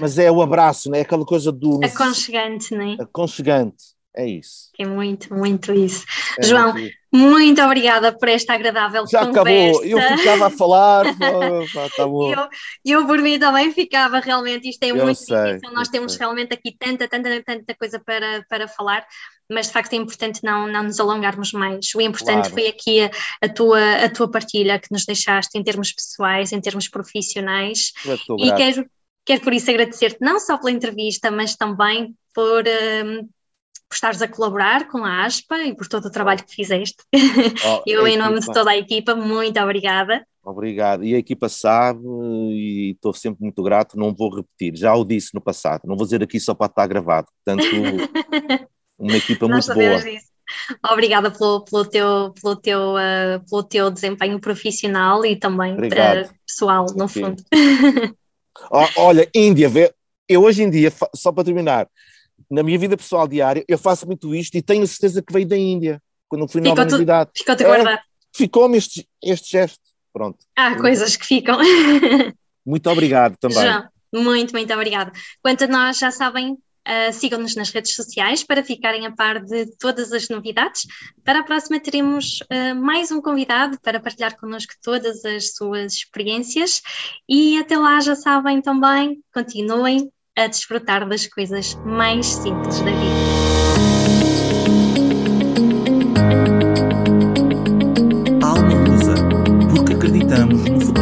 [0.00, 0.98] mas é o abraço, né?
[0.98, 1.80] é aquela coisa do.
[1.84, 2.96] Aconchegante, não é?
[3.00, 3.96] Aconchegante.
[4.16, 4.70] É isso.
[4.78, 6.04] É muito, muito isso.
[6.38, 9.78] É João, muito, muito, obrigada por esta agradável Já conversa.
[9.78, 11.04] acabou, eu ficava a falar,
[11.96, 12.32] tá bom.
[12.32, 12.48] Eu,
[12.84, 16.20] eu por mim também ficava realmente, isto é eu muito sei, difícil, nós temos sei.
[16.20, 19.06] realmente aqui tanta, tanta, tanta coisa para, para falar,
[19.50, 21.94] mas de facto é importante não, não nos alongarmos mais.
[21.94, 22.52] O importante claro.
[22.52, 23.10] foi aqui a,
[23.42, 27.92] a, tua, a tua partilha que nos deixaste em termos pessoais, em termos profissionais.
[28.38, 28.86] E quero,
[29.24, 33.28] quero por isso agradecer-te não só pela entrevista, mas também por, um,
[33.88, 36.96] por estares a colaborar com a ASPA e por todo o trabalho que fizeste.
[37.64, 40.26] Oh, Eu, em nome de toda a equipa, muito obrigada.
[40.42, 41.04] Obrigado.
[41.04, 42.00] E a equipa sabe
[42.52, 46.04] e estou sempre muito grato, não vou repetir, já o disse no passado, não vou
[46.04, 47.26] dizer aqui só para estar gravado.
[47.44, 47.66] Portanto,
[48.98, 50.00] uma equipa muito boa.
[50.00, 50.36] Disso.
[50.88, 56.86] Obrigada pelo, pelo, teu, pelo, teu, uh, pelo teu desempenho profissional e também uh, pessoal,
[56.94, 57.42] no fundo.
[58.96, 59.68] Olha, Índia,
[60.28, 61.88] eu hoje em dia, só para terminar,
[62.50, 65.56] na minha vida pessoal diária, eu faço muito isto e tenho certeza que veio da
[65.56, 67.30] Índia, quando fui na universidade.
[67.36, 68.00] Ficou-te é, guardado.
[68.34, 69.80] Ficou-me este, este gesto.
[70.12, 70.38] Pronto.
[70.56, 71.58] Há coisas que ficam.
[72.64, 73.64] Muito obrigado também.
[74.12, 75.12] Muito, muito obrigado.
[75.42, 76.52] Quanto a nós, já sabem,
[76.86, 80.86] uh, sigam-nos nas redes sociais para ficarem a par de todas as novidades.
[81.24, 86.80] Para a próxima teremos uh, mais um convidado para partilhar connosco todas as suas experiências
[87.28, 93.36] e até lá já sabem também, continuem a desfrutar das coisas mais simples da vida.
[98.42, 99.14] Alma Lusa,
[99.74, 100.95] porque acreditamos